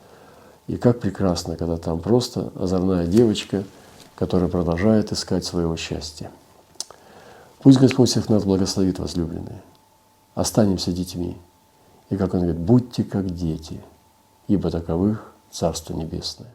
и 0.68 0.76
как 0.76 1.00
прекрасно, 1.00 1.56
когда 1.56 1.76
там 1.76 2.00
просто 2.00 2.52
озорная 2.58 3.06
девочка, 3.06 3.64
которая 4.14 4.48
продолжает 4.48 5.12
искать 5.12 5.44
своего 5.44 5.76
счастья. 5.76 6.30
Пусть 7.60 7.78
Господь 7.78 8.10
всех 8.10 8.28
нас 8.28 8.44
благословит, 8.44 8.98
возлюбленные. 8.98 9.62
Останемся 10.34 10.92
детьми. 10.92 11.36
И 12.12 12.16
как 12.18 12.34
Он 12.34 12.40
говорит, 12.40 12.60
будьте 12.60 13.04
как 13.04 13.30
дети, 13.30 13.80
ибо 14.46 14.70
таковых 14.70 15.32
Царство 15.50 15.94
Небесное. 15.94 16.54